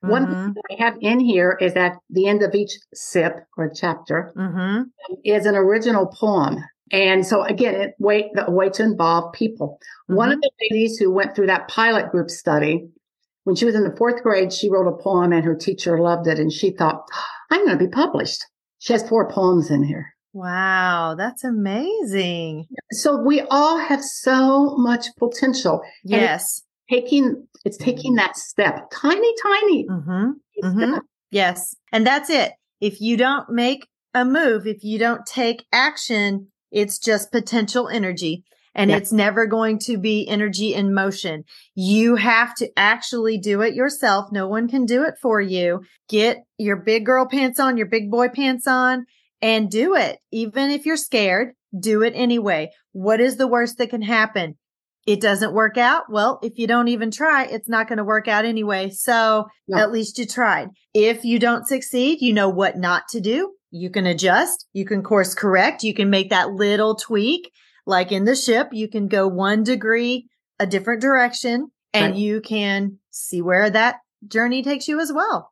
Mm-hmm. 0.02 0.10
One 0.10 0.54
thing 0.54 0.62
I 0.70 0.82
have 0.82 0.96
in 1.00 1.20
here 1.20 1.56
is 1.60 1.74
at 1.74 1.96
the 2.10 2.26
end 2.26 2.42
of 2.42 2.54
each 2.54 2.72
sip 2.92 3.36
or 3.56 3.70
chapter 3.74 4.32
mm-hmm. 4.36 4.82
is 5.24 5.46
an 5.46 5.54
original 5.54 6.06
poem. 6.06 6.58
And 6.90 7.24
so 7.24 7.42
again, 7.42 7.74
it 7.74 7.94
way, 7.98 8.30
a 8.36 8.50
way 8.50 8.68
to 8.70 8.82
involve 8.82 9.32
people. 9.32 9.78
Mm-hmm. 10.10 10.16
One 10.16 10.32
of 10.32 10.40
the 10.40 10.50
ladies 10.70 10.98
who 10.98 11.10
went 11.10 11.34
through 11.34 11.46
that 11.46 11.68
pilot 11.68 12.10
group 12.10 12.30
study, 12.30 12.88
when 13.44 13.56
she 13.56 13.64
was 13.64 13.74
in 13.74 13.84
the 13.84 13.96
fourth 13.96 14.22
grade, 14.22 14.52
she 14.52 14.68
wrote 14.70 14.88
a 14.88 15.02
poem 15.02 15.32
and 15.32 15.44
her 15.44 15.54
teacher 15.54 15.98
loved 15.98 16.26
it. 16.26 16.38
And 16.38 16.52
she 16.52 16.72
thought, 16.72 17.04
I'm 17.50 17.64
going 17.64 17.78
to 17.78 17.84
be 17.84 17.90
published. 17.90 18.44
She 18.78 18.92
has 18.92 19.08
four 19.08 19.30
poems 19.30 19.70
in 19.70 19.84
here. 19.84 20.14
Wow, 20.32 21.14
that's 21.16 21.44
amazing. 21.44 22.66
So 22.90 23.18
we 23.18 23.42
all 23.50 23.78
have 23.78 24.02
so 24.02 24.76
much 24.76 25.06
potential. 25.18 25.82
Yes. 26.04 26.62
It's 26.88 27.02
taking 27.04 27.46
it's 27.64 27.76
taking 27.76 28.14
that 28.14 28.36
step. 28.36 28.90
Tiny, 28.90 29.34
tiny. 29.42 29.86
Mm-hmm. 29.86 30.30
Mm-hmm. 30.64 30.98
Yes. 31.30 31.76
And 31.92 32.06
that's 32.06 32.30
it. 32.30 32.52
If 32.80 33.00
you 33.00 33.16
don't 33.16 33.50
make 33.50 33.86
a 34.14 34.24
move, 34.24 34.66
if 34.66 34.82
you 34.82 34.98
don't 34.98 35.24
take 35.26 35.64
action, 35.72 36.48
it's 36.70 36.98
just 36.98 37.30
potential 37.30 37.88
energy. 37.88 38.44
and 38.74 38.90
yeah. 38.90 38.96
it's 38.96 39.12
never 39.12 39.46
going 39.46 39.78
to 39.78 39.98
be 39.98 40.26
energy 40.28 40.74
in 40.74 40.94
motion. 40.94 41.44
You 41.74 42.16
have 42.16 42.54
to 42.56 42.70
actually 42.76 43.38
do 43.38 43.60
it 43.60 43.74
yourself. 43.74 44.32
No 44.32 44.48
one 44.48 44.68
can 44.68 44.86
do 44.86 45.04
it 45.04 45.14
for 45.20 45.40
you. 45.40 45.82
Get 46.08 46.38
your 46.58 46.76
big 46.76 47.04
girl 47.04 47.26
pants 47.26 47.60
on, 47.60 47.76
your 47.76 47.86
big 47.86 48.10
boy 48.10 48.28
pants 48.28 48.66
on 48.66 49.04
and 49.42 49.70
do 49.70 49.94
it. 49.94 50.18
Even 50.30 50.70
if 50.70 50.86
you're 50.86 50.96
scared, 50.96 51.52
do 51.78 52.02
it 52.02 52.14
anyway. 52.16 52.70
What 52.92 53.20
is 53.20 53.36
the 53.36 53.48
worst 53.48 53.76
that 53.78 53.90
can 53.90 54.02
happen? 54.02 54.56
It 55.04 55.20
doesn't 55.20 55.52
work 55.52 55.76
out. 55.76 56.04
Well, 56.08 56.38
if 56.42 56.52
you 56.56 56.68
don't 56.68 56.88
even 56.88 57.10
try, 57.10 57.44
it's 57.44 57.68
not 57.68 57.88
going 57.88 57.98
to 57.98 58.04
work 58.04 58.28
out 58.28 58.44
anyway. 58.44 58.90
So 58.90 59.46
no. 59.66 59.78
at 59.78 59.90
least 59.90 60.16
you 60.16 60.26
tried. 60.26 60.68
If 60.94 61.24
you 61.24 61.40
don't 61.40 61.66
succeed, 61.66 62.20
you 62.20 62.32
know 62.32 62.48
what 62.48 62.78
not 62.78 63.08
to 63.10 63.20
do. 63.20 63.52
You 63.72 63.90
can 63.90 64.06
adjust. 64.06 64.66
You 64.72 64.84
can 64.84 65.02
course 65.02 65.34
correct. 65.34 65.82
You 65.82 65.92
can 65.92 66.08
make 66.08 66.30
that 66.30 66.52
little 66.52 66.94
tweak 66.94 67.50
like 67.86 68.12
in 68.12 68.24
the 68.24 68.36
ship, 68.36 68.68
you 68.72 68.88
can 68.88 69.08
go 69.08 69.26
one 69.26 69.62
degree 69.62 70.28
a 70.58 70.66
different 70.66 71.00
direction 71.00 71.68
and 71.92 72.12
right. 72.12 72.20
you 72.20 72.40
can 72.40 72.98
see 73.10 73.42
where 73.42 73.68
that 73.68 73.96
journey 74.26 74.62
takes 74.62 74.86
you 74.86 75.00
as 75.00 75.12
well. 75.12 75.50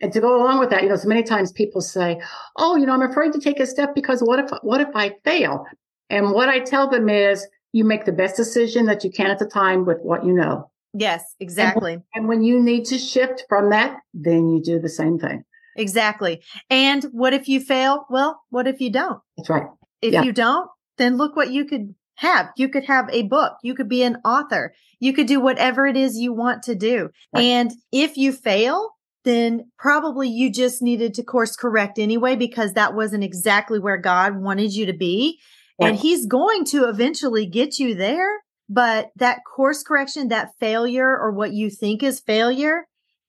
And 0.00 0.12
to 0.12 0.20
go 0.20 0.36
along 0.36 0.58
with 0.58 0.70
that, 0.70 0.82
you 0.82 0.88
know, 0.88 0.96
so 0.96 1.08
many 1.08 1.22
times 1.22 1.52
people 1.52 1.80
say, 1.80 2.20
"Oh, 2.58 2.76
you 2.76 2.84
know, 2.86 2.92
I'm 2.92 3.02
afraid 3.02 3.32
to 3.32 3.40
take 3.40 3.60
a 3.60 3.66
step 3.66 3.94
because 3.94 4.20
what 4.20 4.38
if 4.38 4.50
what 4.62 4.80
if 4.80 4.88
I 4.94 5.14
fail?" 5.24 5.64
And 6.10 6.32
what 6.32 6.48
I 6.48 6.60
tell 6.60 6.88
them 6.88 7.08
is, 7.08 7.46
you 7.72 7.84
make 7.84 8.04
the 8.04 8.12
best 8.12 8.36
decision 8.36 8.86
that 8.86 9.02
you 9.02 9.10
can 9.10 9.26
at 9.26 9.38
the 9.38 9.46
time 9.46 9.84
with 9.84 9.98
what 10.02 10.24
you 10.24 10.32
know. 10.32 10.70
Yes, 10.92 11.34
exactly. 11.40 11.94
And, 11.94 12.02
and 12.14 12.28
when 12.28 12.42
you 12.42 12.62
need 12.62 12.84
to 12.86 12.98
shift 12.98 13.44
from 13.48 13.70
that, 13.70 13.98
then 14.14 14.48
you 14.48 14.62
do 14.62 14.78
the 14.78 14.88
same 14.88 15.18
thing. 15.18 15.44
Exactly. 15.76 16.40
And 16.70 17.02
what 17.04 17.34
if 17.34 17.48
you 17.48 17.60
fail? 17.60 18.06
Well, 18.08 18.40
what 18.50 18.68
if 18.68 18.80
you 18.80 18.90
don't? 18.90 19.20
That's 19.36 19.50
right. 19.50 19.66
If 20.00 20.12
yeah. 20.12 20.22
you 20.22 20.32
don't, 20.32 20.70
then 20.98 21.16
look 21.16 21.34
what 21.34 21.50
you 21.50 21.64
could 21.64 21.94
have. 22.16 22.50
You 22.56 22.68
could 22.68 22.84
have 22.84 23.08
a 23.10 23.22
book. 23.22 23.54
You 23.64 23.74
could 23.74 23.88
be 23.88 24.04
an 24.04 24.18
author. 24.24 24.72
You 25.00 25.12
could 25.12 25.26
do 25.26 25.40
whatever 25.40 25.84
it 25.86 25.96
is 25.96 26.16
you 26.16 26.32
want 26.32 26.62
to 26.64 26.76
do. 26.76 27.10
Right. 27.34 27.42
And 27.42 27.72
if 27.90 28.16
you 28.16 28.30
fail, 28.30 28.90
then 29.24 29.70
probably 29.78 30.28
you 30.28 30.52
just 30.52 30.82
needed 30.82 31.14
to 31.14 31.22
course 31.22 31.56
correct 31.56 31.98
anyway, 31.98 32.36
because 32.36 32.74
that 32.74 32.94
wasn't 32.94 33.24
exactly 33.24 33.78
where 33.78 33.96
God 33.96 34.36
wanted 34.36 34.74
you 34.74 34.86
to 34.86 34.92
be. 34.92 35.40
And 35.80 35.96
he's 35.96 36.26
going 36.26 36.64
to 36.66 36.88
eventually 36.88 37.46
get 37.46 37.78
you 37.80 37.94
there. 37.94 38.42
But 38.68 39.10
that 39.16 39.40
course 39.44 39.82
correction, 39.82 40.28
that 40.28 40.50
failure 40.60 41.18
or 41.18 41.32
what 41.32 41.52
you 41.52 41.68
think 41.68 42.02
is 42.02 42.20
failure 42.20 42.86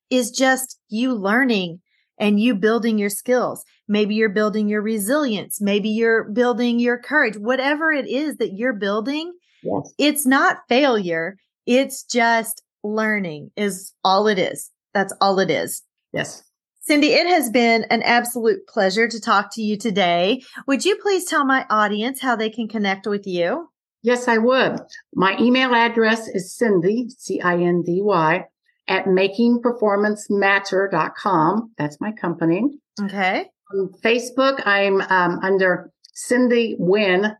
is 0.10 0.32
just 0.32 0.80
you 0.88 1.14
learning 1.14 1.82
and 2.20 2.40
you 2.40 2.56
building 2.56 2.98
your 2.98 3.10
skills. 3.10 3.64
Maybe 3.88 4.16
you're 4.16 4.30
building 4.30 4.70
your 4.70 4.82
resilience. 4.82 5.60
Maybe 5.60 5.90
you're 5.90 6.26
building 6.32 6.80
your 6.80 6.98
courage. 6.98 7.38
Whatever 7.38 7.92
it 7.92 8.08
is 8.08 8.38
that 8.38 8.54
you're 8.54 8.74
building, 8.74 9.34
yes. 9.64 9.94
it's 9.98 10.26
not 10.26 10.60
failure. 10.70 11.38
It's 11.66 12.04
just 12.04 12.62
learning 12.84 13.52
is 13.56 13.94
all 14.04 14.28
it 14.28 14.40
is. 14.40 14.72
That's 14.96 15.14
all 15.22 15.40
it 15.40 15.52
is. 15.52 15.84
Yes. 16.14 16.44
Cindy, 16.80 17.14
it 17.14 17.28
has 17.28 17.50
been 17.50 17.84
an 17.92 18.02
absolute 18.04 18.66
pleasure 18.68 19.08
to 19.08 19.20
talk 19.20 19.54
to 19.54 19.62
you 19.62 19.78
today. 19.78 20.42
Would 20.68 20.86
you 20.86 20.96
please 20.98 21.26
tell 21.26 21.46
my 21.46 21.66
audience 21.70 22.22
how 22.22 22.36
they 22.36 22.50
can 22.50 22.68
connect 22.68 23.06
with 23.06 23.28
you? 23.28 23.70
Yes, 24.04 24.28
I 24.28 24.38
would. 24.38 24.80
My 25.14 25.38
email 25.40 25.76
address 25.76 26.28
is 26.28 26.56
Cindy, 26.56 27.10
C 27.10 27.42
I 27.42 27.58
N 27.58 27.82
D 27.84 28.02
Y, 28.02 28.46
at 28.88 29.06
makingperformancematter.com. 29.06 31.72
That's 31.78 32.00
my 32.00 32.12
company. 32.12 32.62
Okay. 33.02 33.48
On 33.74 33.90
Facebook, 34.04 34.62
I'm 34.66 35.02
um, 35.02 35.40
under 35.42 35.92
Cindy 36.14 36.76
Wynn 36.80 37.36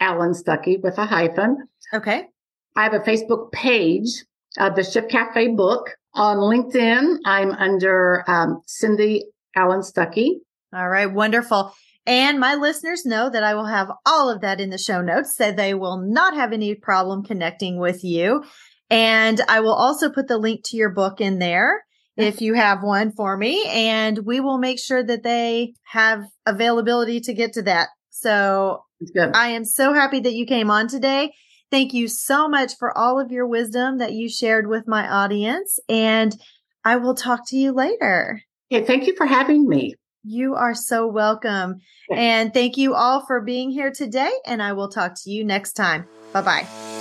Allen 0.00 0.32
Stuckey 0.32 0.82
with 0.82 0.96
a 0.98 1.04
hyphen. 1.04 1.68
Okay. 1.92 2.28
I 2.76 2.84
have 2.84 2.94
a 2.94 3.00
Facebook 3.00 3.50
page, 3.52 4.24
uh, 4.58 4.70
the 4.70 4.84
Shift 4.84 5.10
Cafe 5.10 5.48
book. 5.48 5.90
On 6.14 6.36
LinkedIn, 6.36 7.18
I'm 7.24 7.50
under 7.52 8.24
um, 8.28 8.62
Cindy 8.66 9.24
Allen 9.56 9.80
Stuckey. 9.80 10.36
All 10.72 10.88
right, 10.88 11.12
wonderful. 11.12 11.74
And 12.06 12.38
my 12.38 12.54
listeners 12.54 13.06
know 13.06 13.30
that 13.30 13.42
I 13.42 13.54
will 13.54 13.66
have 13.66 13.90
all 14.04 14.30
of 14.30 14.42
that 14.42 14.60
in 14.60 14.70
the 14.70 14.78
show 14.78 15.00
notes 15.00 15.36
so 15.36 15.50
they 15.50 15.74
will 15.74 15.96
not 15.96 16.34
have 16.34 16.52
any 16.52 16.74
problem 16.74 17.24
connecting 17.24 17.78
with 17.78 18.04
you. 18.04 18.44
And 18.90 19.40
I 19.48 19.60
will 19.60 19.74
also 19.74 20.10
put 20.10 20.28
the 20.28 20.38
link 20.38 20.60
to 20.66 20.76
your 20.76 20.90
book 20.90 21.20
in 21.20 21.38
there 21.38 21.82
if 22.16 22.40
you 22.40 22.54
have 22.54 22.82
one 22.82 23.10
for 23.10 23.36
me 23.36 23.64
and 23.66 24.18
we 24.24 24.38
will 24.38 24.58
make 24.58 24.78
sure 24.78 25.02
that 25.02 25.24
they 25.24 25.74
have 25.84 26.24
availability 26.46 27.20
to 27.20 27.34
get 27.34 27.54
to 27.54 27.62
that. 27.62 27.88
So 28.10 28.84
I 29.34 29.48
am 29.48 29.64
so 29.64 29.92
happy 29.92 30.20
that 30.20 30.34
you 30.34 30.46
came 30.46 30.70
on 30.70 30.86
today. 30.86 31.32
Thank 31.74 31.92
you 31.92 32.06
so 32.06 32.46
much 32.46 32.76
for 32.78 32.96
all 32.96 33.18
of 33.18 33.32
your 33.32 33.48
wisdom 33.48 33.98
that 33.98 34.12
you 34.12 34.28
shared 34.28 34.68
with 34.68 34.86
my 34.86 35.10
audience 35.10 35.80
and 35.88 36.32
I 36.84 36.94
will 36.98 37.16
talk 37.16 37.48
to 37.48 37.56
you 37.56 37.72
later. 37.72 38.40
Hey, 38.70 38.84
thank 38.84 39.08
you 39.08 39.16
for 39.16 39.26
having 39.26 39.68
me. 39.68 39.96
You 40.22 40.54
are 40.54 40.76
so 40.76 41.08
welcome. 41.08 41.80
And 42.12 42.54
thank 42.54 42.76
you 42.76 42.94
all 42.94 43.26
for 43.26 43.40
being 43.40 43.72
here 43.72 43.90
today 43.90 44.30
and 44.46 44.62
I 44.62 44.72
will 44.72 44.88
talk 44.88 45.14
to 45.24 45.30
you 45.32 45.44
next 45.44 45.72
time. 45.72 46.06
Bye 46.32 46.42
bye. 46.42 46.93